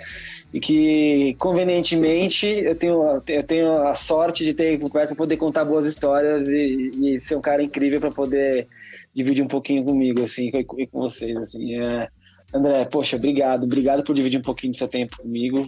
[0.52, 5.86] e que convenientemente eu tenho, eu tenho a sorte de ter para poder contar boas
[5.86, 8.68] histórias e, e ser um cara incrível para poder
[9.14, 12.08] dividir um pouquinho comigo assim e com, com vocês assim é,
[12.54, 15.62] André poxa obrigado obrigado por dividir um pouquinho do seu tempo comigo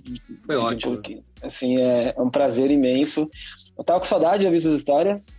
[0.44, 3.28] foi ótimo um assim é, é, um prazer imenso
[3.76, 5.38] eu tava com saudade de ouvir suas histórias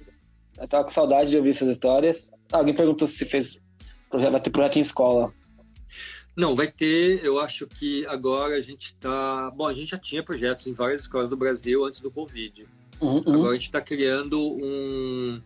[0.58, 3.60] eu tava com saudade de ouvir suas histórias alguém perguntou se fez
[4.10, 5.34] projeto vai ter projeto em escola
[6.36, 9.50] não, vai ter, eu acho que agora a gente está.
[9.52, 12.68] Bom, a gente já tinha projetos em várias escolas do Brasil antes do Covid.
[13.00, 13.20] Uhum.
[13.20, 15.42] Agora a gente está criando um,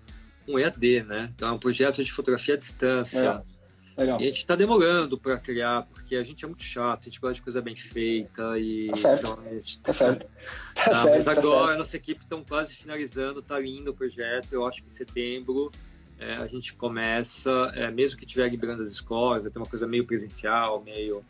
[0.47, 1.31] um EAD, né?
[1.35, 3.43] Então é um projeto de fotografia à distância.
[3.45, 3.58] É.
[3.99, 4.19] Legal.
[4.19, 7.19] E a gente está demorando para criar, porque a gente é muito chato, a gente
[7.19, 8.87] gosta de coisa bem feita e.
[8.87, 9.19] Tá certo.
[9.19, 9.79] Então, gente...
[9.81, 10.27] Tá certo.
[10.73, 11.71] Tá Não, certo mas tá agora certo.
[11.71, 14.53] a nossa equipe está quase finalizando, tá lindo o projeto.
[14.53, 15.69] Eu acho que em setembro
[16.17, 19.87] é, a gente começa, é, mesmo que tiver librando as escolas, vai ter uma coisa
[19.87, 21.23] meio presencial, meio.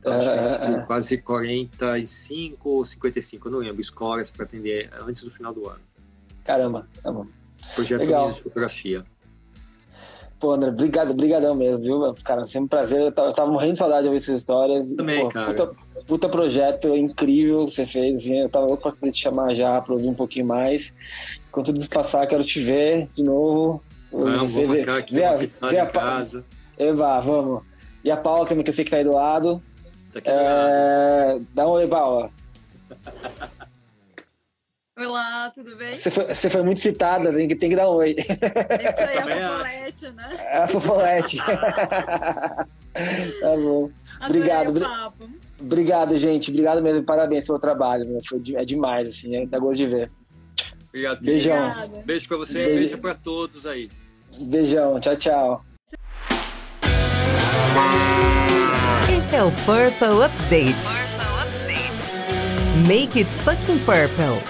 [0.00, 0.80] Então, É, é, é.
[0.82, 5.80] quase 45 ou 55, eu não lembro, escolas para atender antes do final do ano.
[6.44, 7.26] Caramba, tá bom.
[7.74, 8.32] Projeto Legal.
[8.32, 9.04] de fotografia.
[10.38, 12.14] Pô, André, obrigado, brigadão mesmo, viu?
[12.22, 13.00] Cara, sempre um prazer.
[13.00, 14.92] Eu tava, eu tava morrendo de saudade de ouvir essas histórias.
[14.94, 15.46] Também, Pô, cara.
[15.46, 15.70] Puta,
[16.06, 18.18] puta projeto incrível que você fez.
[18.20, 20.92] Assim, eu tava louco pra te chamar já pra ouvir um pouquinho mais.
[21.50, 23.82] Quando tudo isso passar, quero te ver de novo.
[24.12, 26.44] Vamos, Você vamos vê- aqui vê a- vê a casa.
[26.78, 27.62] Eva, vamos.
[28.04, 29.62] E a Paula também, que eu sei que tá aí do lado.
[30.12, 30.28] Tá aqui.
[30.30, 31.40] É...
[31.54, 32.28] Dá um oi, Paula.
[35.06, 35.94] Olá, tudo bem?
[35.94, 38.16] Você foi, você foi muito citada, tem que, tem que dar um oi.
[38.18, 39.52] Isso aí é a.
[39.52, 40.36] Paulette, né?
[40.38, 41.36] É a Fofolete.
[41.36, 42.66] tá
[43.56, 43.90] bom.
[44.18, 45.28] Adorei Obrigado, o papo.
[45.60, 46.50] Obrigado, gente.
[46.50, 47.02] Obrigado mesmo.
[47.02, 48.08] Parabéns pelo trabalho.
[48.08, 48.20] meu.
[48.26, 49.36] Foi de- é demais, assim.
[49.36, 50.10] É, dá gosto de ver.
[50.88, 51.30] Obrigado, querido.
[51.30, 51.68] Beijão.
[51.68, 52.02] Obrigada.
[52.06, 52.74] Beijo pra você, Beijo.
[52.78, 53.90] beijo pra todos aí.
[54.40, 54.98] Beijão.
[54.98, 55.64] Tchau, tchau.
[59.14, 61.04] Esse é o Purple Update.
[62.88, 64.40] Make it fucking purple.